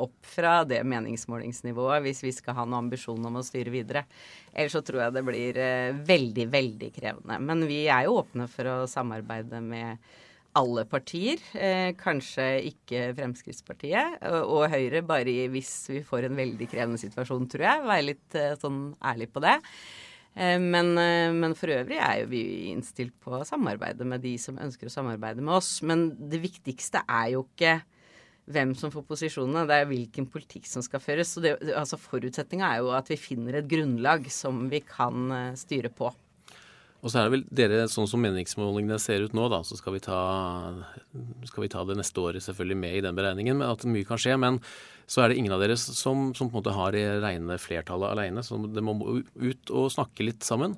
opp 0.00 0.26
fra 0.26 0.60
det 0.64 0.80
meningsmålingsnivået 0.88 2.04
hvis 2.04 2.22
vi 2.24 2.32
skal 2.34 2.56
ha 2.58 2.64
noen 2.66 2.86
ambisjon 2.86 3.26
om 3.26 3.38
å 3.40 3.44
styre 3.44 3.72
videre. 3.74 4.04
Ellers 4.52 4.76
så 4.76 4.82
tror 4.86 5.04
jeg 5.04 5.16
det 5.16 5.24
blir 5.26 5.60
eh, 5.60 6.00
veldig, 6.06 6.46
veldig 6.52 6.90
krevende. 6.94 7.38
Men 7.46 7.66
vi 7.68 7.84
er 7.88 8.06
jo 8.08 8.18
åpne 8.22 8.48
for 8.50 8.70
å 8.70 8.76
samarbeide 8.90 9.62
med 9.64 10.00
alle 10.58 10.84
partier. 10.90 11.42
Eh, 11.54 11.92
kanskje 11.98 12.46
ikke 12.72 13.10
Fremskrittspartiet 13.18 14.20
og 14.40 14.68
Høyre, 14.72 15.02
bare 15.06 15.48
hvis 15.52 15.72
vi 15.92 16.04
får 16.06 16.28
en 16.28 16.38
veldig 16.38 16.68
krevende 16.70 17.00
situasjon, 17.00 17.48
tror 17.50 17.66
jeg. 17.68 17.88
Være 17.90 18.06
litt 18.08 18.38
eh, 18.38 18.56
sånn 18.60 18.80
ærlig 19.12 19.30
på 19.34 19.42
det. 19.44 19.58
Eh, 20.34 20.58
men, 20.62 20.92
eh, 20.98 21.32
men, 21.34 21.54
for 21.58 21.72
øvrig 21.74 21.98
er 21.98 22.20
jo 22.22 22.30
vi 22.30 22.42
innstilt 22.70 23.16
på 23.22 23.40
å 23.40 23.46
samarbeide 23.46 24.06
med 24.06 24.22
de 24.22 24.36
som 24.38 24.58
ønsker 24.58 24.90
å 24.90 24.94
samarbeide 24.94 25.42
med 25.42 25.58
oss. 25.58 25.80
Men 25.82 26.10
det 26.30 26.42
viktigste 26.42 27.02
er 27.08 27.34
jo 27.34 27.46
ikke 27.48 27.80
hvem 28.50 28.74
som 28.78 28.90
får 28.90 29.04
posisjonene, 29.06 29.66
det 29.68 29.76
er 29.78 29.90
hvilken 29.90 30.26
politikk 30.30 30.66
som 30.66 30.82
skal 30.82 31.02
føres. 31.02 31.34
Så 31.34 31.42
altså 31.76 31.98
Forutsetninga 32.00 32.72
er 32.72 32.82
jo 32.82 32.94
at 32.96 33.10
vi 33.10 33.18
finner 33.20 33.58
et 33.58 33.70
grunnlag 33.70 34.26
som 34.32 34.66
vi 34.70 34.82
kan 34.86 35.30
eh, 35.34 35.58
styre 35.58 35.92
på. 35.94 36.12
Og 37.00 37.08
så 37.08 37.20
er 37.20 37.26
det 37.26 37.32
vel 37.32 37.44
dere, 37.48 37.84
sånn 37.88 38.08
som 38.10 38.20
meningsmålingene 38.20 38.98
ser 39.00 39.24
ut 39.24 39.36
nå, 39.36 39.46
da, 39.52 39.62
så 39.64 39.78
skal 39.78 39.94
vi, 39.96 40.02
ta, 40.04 40.20
skal 41.48 41.64
vi 41.64 41.70
ta 41.72 41.84
det 41.88 41.96
neste 41.96 42.20
året 42.20 42.44
selvfølgelig 42.44 42.76
med 42.82 42.96
i 42.98 43.04
den 43.06 43.16
beregningen, 43.16 43.56
med 43.62 43.72
at 43.72 43.86
mye 43.88 44.08
kan 44.08 44.20
skje. 44.20 44.36
Men 44.40 44.60
så 45.10 45.24
er 45.24 45.32
det 45.32 45.40
ingen 45.40 45.54
av 45.56 45.64
dere 45.64 45.78
som, 45.80 46.28
som 46.36 46.50
på 46.50 46.58
en 46.58 46.60
måte 46.60 46.76
har 46.76 46.92
det 46.94 47.06
rene 47.24 47.56
flertallet 47.62 48.12
alene. 48.12 48.44
Så 48.44 48.60
det 48.68 48.84
må 48.84 48.98
ut 49.16 49.72
og 49.72 49.88
snakke 49.96 50.28
litt 50.28 50.44
sammen. 50.46 50.76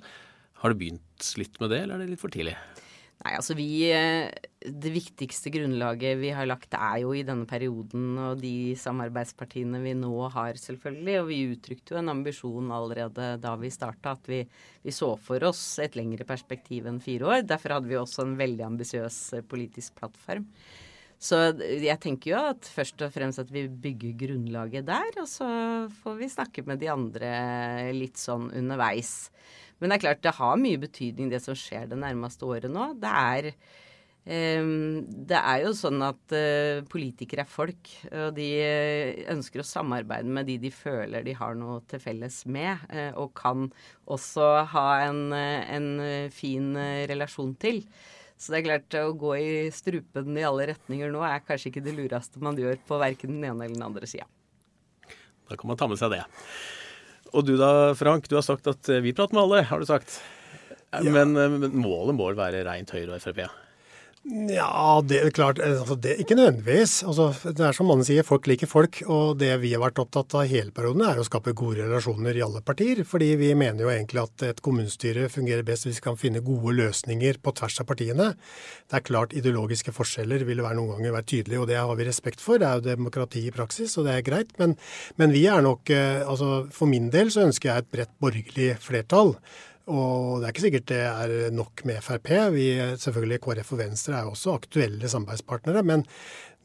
Har 0.62 0.70
det 0.70 0.78
begynt 0.78 1.32
litt 1.42 1.58
med 1.58 1.74
det, 1.74 1.82
eller 1.82 1.98
er 1.98 2.06
det 2.06 2.14
litt 2.14 2.22
for 2.22 2.32
tidlig? 2.32 2.54
Nei, 3.22 3.37
altså 3.38 3.54
vi 3.54 3.68
eh, 3.94 4.32
Det 4.82 4.90
viktigste 4.90 5.52
grunnlaget 5.54 6.18
vi 6.18 6.32
har 6.35 6.48
lagt 6.48 6.74
er 6.74 7.02
jo 7.04 7.12
i 7.14 7.22
denne 7.26 7.46
perioden 7.46 8.16
og 8.18 8.40
de 8.42 8.74
samarbeidspartiene 8.78 9.78
vi 9.82 9.94
nå 9.98 10.12
har, 10.35 10.58
selvfølgelig. 10.58 11.16
Og 11.20 11.28
vi 11.30 11.40
uttrykte 11.54 11.94
jo 11.94 12.00
en 12.00 12.12
ambisjon 12.12 12.72
allerede 12.74 13.37
da 13.42 13.54
vi 13.61 13.70
starta 13.74 14.16
at 14.16 14.30
vi, 14.30 14.42
vi, 14.82 14.94
så 14.94 15.12
for 15.22 15.42
oss 15.46 15.62
et 15.82 15.98
lengre 15.98 16.26
perspektiv 16.26 16.88
enn 16.90 17.02
fire 17.02 17.30
år. 17.30 17.44
Derfor 17.46 17.76
hadde 17.76 17.90
vi 17.90 18.00
også 18.00 18.26
en 18.26 18.38
veldig 18.40 18.66
ambisiøs 18.72 19.20
eh, 19.38 19.46
politisk 19.46 19.98
plattform. 20.02 20.48
Så 21.22 21.38
jeg 21.62 22.00
tenker 22.02 22.32
jo 22.32 22.38
at 22.50 22.66
først 22.66 23.02
og 23.06 23.12
fremst 23.14 23.38
at 23.38 23.50
vi 23.54 23.68
bygger 23.70 24.16
grunnlaget 24.24 24.88
der, 24.88 25.12
og 25.22 25.28
så 25.30 25.46
får 26.02 26.16
vi 26.18 26.28
snakke 26.32 26.64
med 26.66 26.80
de 26.82 26.88
andre 26.90 27.28
litt 27.94 28.18
sånn 28.18 28.48
underveis. 28.50 29.30
Men 29.78 29.90
det 29.90 29.96
er 29.96 30.02
klart 30.02 30.24
det 30.24 30.35
har 30.35 30.58
mye 30.58 30.80
betydning 30.82 31.30
det 31.30 31.38
som 31.44 31.54
skjer 31.58 31.87
det 31.90 31.98
nærmeste 32.02 32.46
året 32.46 32.70
nå. 32.70 32.88
Det 33.02 33.12
er, 33.20 33.48
um, 34.62 35.02
det 35.30 35.38
er 35.38 35.62
jo 35.62 35.72
sånn 35.78 36.02
at 36.06 36.35
uh, 36.35 36.82
politikere 36.90 37.44
er 37.46 37.50
folk, 37.50 37.92
og 38.11 38.32
de 38.35 38.48
eh, 38.62 39.22
ønsker 39.30 39.62
å 39.62 39.66
samarbeide 39.66 40.30
med 40.30 40.50
de 40.50 40.56
de 40.62 40.72
føler 40.74 41.22
de 41.26 41.37
har 41.38 41.54
noe 41.58 41.80
til 41.90 42.02
felles 42.02 42.40
med, 42.50 42.82
uh, 42.90 43.12
og 43.22 43.30
kan 43.38 43.68
også 44.11 44.50
ha 44.74 44.88
en, 45.04 45.22
en 45.35 45.88
fin 46.35 46.74
relasjon 47.11 47.54
til. 47.62 47.85
Så 48.42 48.50
det 48.50 48.59
er 48.59 48.66
klart, 48.66 48.94
å 48.98 49.14
gå 49.14 49.37
i 49.38 49.50
strupen 49.70 50.35
i 50.35 50.42
alle 50.42 50.72
retninger 50.72 51.12
nå 51.14 51.20
er 51.22 51.44
kanskje 51.46 51.70
ikke 51.70 51.85
det 51.85 51.94
lureste 51.94 52.42
man 52.42 52.59
gjør 52.59 52.81
på 52.88 52.98
verken 52.98 53.37
den 53.37 53.44
ene 53.46 53.68
eller 53.68 53.76
den 53.76 53.85
andre 53.87 54.09
sida. 54.11 54.26
Da 55.46 55.59
kan 55.59 55.70
man 55.70 55.78
ta 55.78 55.87
med 55.87 56.00
seg 56.00 56.11
det. 56.16 56.24
Og 57.33 57.46
du 57.46 57.55
da, 57.61 57.92
Frank, 57.96 58.26
du 58.26 58.35
har 58.35 58.44
sagt 58.44 58.66
at 58.66 58.90
eh, 58.90 59.02
vi 59.05 59.14
prater 59.14 59.38
med 59.38 59.44
alle, 59.44 59.62
har 59.68 59.78
du 59.78 59.87
sagt. 59.87 60.18
Ja. 60.90 61.05
Men, 61.07 61.37
eh, 61.38 61.55
men 61.55 61.76
målet 61.78 62.18
må 62.18 62.26
vel 62.33 62.40
være 62.40 62.64
rent 62.66 62.90
Høyre 62.92 63.14
og 63.14 63.22
Frp? 63.22 63.44
Ja, 64.22 65.02
det 65.02 65.16
er 65.18 65.32
klart. 65.35 65.58
Eh, 65.58 65.80
altså 65.80 65.96
det, 65.98 66.12
ikke 66.22 66.37
nødvendigvis. 66.38 67.00
Altså, 67.02 67.32
det 67.42 67.64
er 67.66 67.74
som 67.74 67.88
mannen 67.90 68.06
sier, 68.06 68.22
folk 68.22 68.46
liker 68.46 68.68
folk. 68.70 69.00
Og 69.11 69.40
det 69.40 69.50
vi 69.64 69.72
har 69.74 69.82
vært 69.82 69.98
opptatt 69.98 70.37
av 70.38 70.46
hele 70.46 70.70
perioden, 70.74 71.02
er 71.08 71.18
å 71.18 71.24
skape 71.26 71.54
gode 71.58 71.82
relasjoner 71.82 72.38
i 72.38 72.44
alle 72.46 72.62
partier. 72.62 73.02
Fordi 73.08 73.32
vi 73.40 73.50
mener 73.58 73.82
jo 73.82 73.90
egentlig 73.90 74.22
at 74.22 74.44
et 74.46 74.62
kommunestyre 74.62 75.26
fungerer 75.32 75.66
best 75.66 75.88
hvis 75.88 75.98
vi 75.98 76.04
kan 76.04 76.20
finne 76.20 76.44
gode 76.46 76.76
løsninger 76.78 77.40
på 77.42 77.54
tvers 77.58 77.80
av 77.82 77.88
partiene. 77.90 78.28
Det 78.87 79.00
er 79.00 79.06
klart 79.08 79.35
ideologiske 79.35 79.94
forskjeller 79.96 80.46
vil 80.46 80.62
være 80.62 80.78
noen 80.78 80.94
ganger 80.94 81.16
være 81.18 81.28
tydelige, 81.35 81.64
og 81.64 81.68
det 81.72 81.80
har 81.80 81.98
vi 81.98 82.06
respekt 82.06 82.44
for. 82.44 82.62
Det 82.62 82.68
er 82.68 82.78
jo 82.78 82.87
demokrati 82.92 83.42
i 83.48 83.54
praksis, 83.54 83.98
og 83.98 84.06
det 84.06 84.14
er 84.14 84.28
greit. 84.30 84.54
Men, 84.62 84.76
men 85.18 85.35
vi 85.35 85.48
er 85.50 85.66
nok 85.66 85.90
eh, 85.90 86.22
Altså 86.22 86.68
for 86.70 86.87
min 86.87 87.11
del 87.11 87.32
så 87.32 87.42
ønsker 87.48 87.72
jeg 87.72 87.82
et 87.82 87.92
bredt 87.92 88.16
borgerlig 88.22 88.70
flertall. 88.80 89.35
Og 89.92 90.40
det 90.40 90.46
er 90.46 90.55
ikke 90.55 90.64
sikkert 90.64 90.88
det 90.88 91.02
er 91.05 91.35
nok 91.52 91.83
med 91.88 92.00
Frp. 92.05 92.31
Vi, 92.55 92.68
selvfølgelig 93.02 93.42
KrF 93.44 93.74
og 93.74 93.83
Venstre 93.83 94.16
er 94.16 94.24
jo 94.26 94.33
også 94.33 94.57
aktuelle 94.57 95.11
samarbeidspartnere. 95.12 95.83
Men 95.85 96.07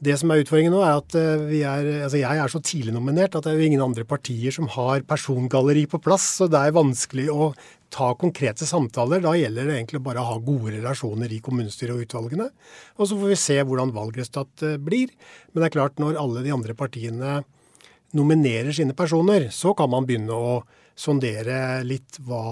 det 0.04 0.14
som 0.20 0.30
er 0.30 0.44
utfordringen 0.44 0.72
nå, 0.72 0.80
er 0.86 1.00
at 1.00 1.16
eh, 1.18 1.40
vi 1.48 1.60
er, 1.66 1.88
altså 2.06 2.20
jeg 2.20 2.38
er 2.38 2.52
så 2.52 2.60
tidlig 2.62 2.94
nominert 2.94 3.34
at 3.34 3.44
det 3.44 3.50
er 3.50 3.58
jo 3.58 3.66
ingen 3.66 3.82
andre 3.82 4.04
partier 4.06 4.54
som 4.54 4.70
har 4.70 5.02
persongalleri 5.08 5.88
på 5.90 6.00
plass. 6.02 6.28
Så 6.38 6.46
det 6.50 6.60
er 6.60 6.76
vanskelig 6.76 7.26
å 7.34 7.50
ta 7.92 8.12
konkrete 8.20 8.68
samtaler. 8.68 9.24
Da 9.24 9.34
gjelder 9.34 9.66
det 9.66 9.76
egentlig 9.80 10.02
bare 10.06 10.22
å 10.22 10.30
ha 10.30 10.40
gode 10.44 10.76
relasjoner 10.76 11.32
i 11.34 11.40
kommunestyret 11.44 11.96
og 11.96 12.06
utvalgene. 12.06 12.50
Og 12.96 13.10
så 13.10 13.18
får 13.18 13.32
vi 13.34 13.40
se 13.42 13.58
hvordan 13.60 13.94
valgresultatet 13.96 14.66
eh, 14.70 14.80
blir. 14.80 15.12
Men 15.50 15.64
det 15.64 15.70
er 15.70 15.76
klart, 15.80 15.98
når 15.98 16.20
alle 16.22 16.46
de 16.46 16.54
andre 16.54 16.78
partiene 16.78 17.40
nominerer 18.16 18.72
sine 18.72 18.94
personer, 18.96 19.50
så 19.52 19.74
kan 19.76 19.90
man 19.92 20.06
begynne 20.08 20.32
å 20.32 20.60
sondere 20.98 21.84
litt 21.86 22.18
hva, 22.26 22.42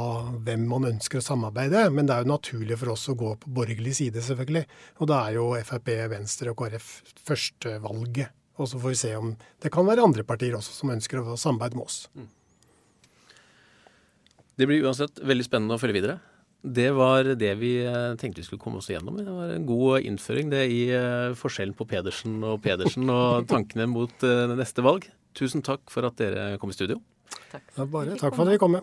hvem 0.47 0.67
man 0.71 0.87
ønsker 0.93 1.19
å 1.19 1.25
samarbeide. 1.25 1.89
Men 1.95 2.07
det 2.07 2.15
er 2.15 2.25
jo 2.25 2.33
naturlig 2.35 2.79
for 2.79 2.95
oss 2.95 3.09
å 3.11 3.17
gå 3.19 3.33
på 3.43 3.53
borgerlig 3.59 3.97
side, 3.99 4.23
selvfølgelig. 4.23 4.65
Og 5.03 5.11
da 5.11 5.25
er 5.27 5.41
jo 5.41 5.49
Frp, 5.67 5.91
Venstre 6.13 6.53
og 6.53 6.61
KrF 6.63 6.93
førstevalget. 7.27 8.35
Og 8.57 8.71
så 8.71 8.79
får 8.81 8.95
vi 8.95 9.01
se 9.03 9.13
om 9.19 9.35
det 9.61 9.73
kan 9.75 9.85
være 9.89 10.05
andre 10.07 10.25
partier 10.25 10.55
også 10.57 10.73
som 10.79 10.95
ønsker 10.95 11.21
å 11.21 11.37
samarbeide 11.41 11.77
med 11.77 11.91
oss. 11.91 11.99
Det 14.57 14.65
blir 14.69 14.87
uansett 14.87 15.21
veldig 15.21 15.45
spennende 15.45 15.77
å 15.77 15.83
følge 15.83 15.99
videre. 15.99 16.17
Det 16.67 16.89
var 16.97 17.29
det 17.39 17.51
vi 17.61 17.75
eh, 17.85 18.15
tenkte 18.19 18.41
vi 18.41 18.47
skulle 18.47 18.63
komme 18.63 18.81
oss 18.81 18.89
igjennom. 18.91 19.19
Det 19.21 19.29
var 19.29 19.53
en 19.53 19.67
god 19.69 20.07
innføring 20.09 20.49
det 20.51 20.65
i 20.73 20.81
eh, 20.95 21.35
forskjellen 21.37 21.77
på 21.77 21.87
Pedersen 21.91 22.41
og 22.41 22.63
Pedersen 22.65 23.11
og 23.13 23.45
tankene 23.51 23.87
mot 23.91 24.25
eh, 24.27 24.55
neste 24.57 24.83
valg. 24.87 25.05
Tusen 25.37 25.63
takk 25.63 25.85
for 25.93 26.09
at 26.09 26.17
dere 26.19 26.57
kom 26.63 26.73
i 26.73 26.79
studio. 26.79 26.99
Takk. 27.53 27.62
Ja, 27.77 27.85
bare 27.85 28.17
takk 28.21 28.35
for 28.35 28.47
at 28.47 28.53
dere 28.55 28.62
kom. 28.62 28.77
med. 28.79 28.83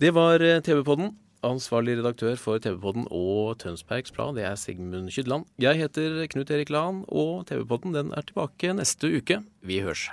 Det 0.00 0.12
var 0.16 0.42
eh, 0.44 0.60
TV-podden. 0.60 1.14
Ansvarlig 1.46 1.98
redaktør 2.00 2.36
for 2.40 2.58
TV-podden 2.58 3.06
og 3.14 3.58
Tønsbergs 3.62 4.12
Blad, 4.12 4.34
det 4.38 4.46
er 4.48 4.56
Sigmund 4.58 5.10
Kydland. 5.14 5.44
Jeg 5.62 5.78
heter 5.78 6.24
Knut 6.32 6.50
Erik 6.50 6.72
Lahn, 6.74 7.04
og 7.08 7.46
TV-podden 7.46 7.94
den 7.94 8.12
er 8.16 8.26
tilbake 8.26 8.72
neste 8.74 9.12
uke. 9.20 9.42
Vi 9.62 9.82
høres. 9.84 10.08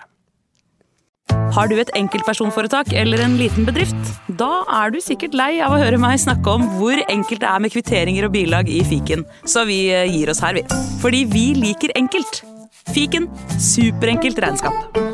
Har 1.54 1.70
du 1.70 1.78
et 1.80 1.92
enkeltpersonforetak 1.96 2.92
eller 2.98 3.22
en 3.24 3.38
liten 3.40 3.66
bedrift? 3.68 4.12
Da 4.40 4.64
er 4.82 4.94
du 4.94 5.00
sikkert 5.04 5.38
lei 5.38 5.52
av 5.64 5.74
å 5.74 5.80
høre 5.82 6.00
meg 6.02 6.20
snakke 6.22 6.58
om 6.58 6.66
hvor 6.80 7.00
enkelt 7.08 7.44
det 7.44 7.50
er 7.50 7.64
med 7.64 7.74
kvitteringer 7.74 8.28
og 8.28 8.36
bilag 8.36 8.70
i 8.70 8.82
fiken, 8.88 9.26
så 9.46 9.66
vi 9.70 9.86
eh, 9.94 10.10
gir 10.12 10.34
oss 10.34 10.44
her, 10.44 10.60
vi. 10.60 10.66
Fordi 11.04 11.24
vi 11.32 11.48
liker 11.58 11.96
enkelt. 12.00 12.44
Fiken 12.94 13.30
superenkelt 13.62 14.42
regnskap. 14.44 15.13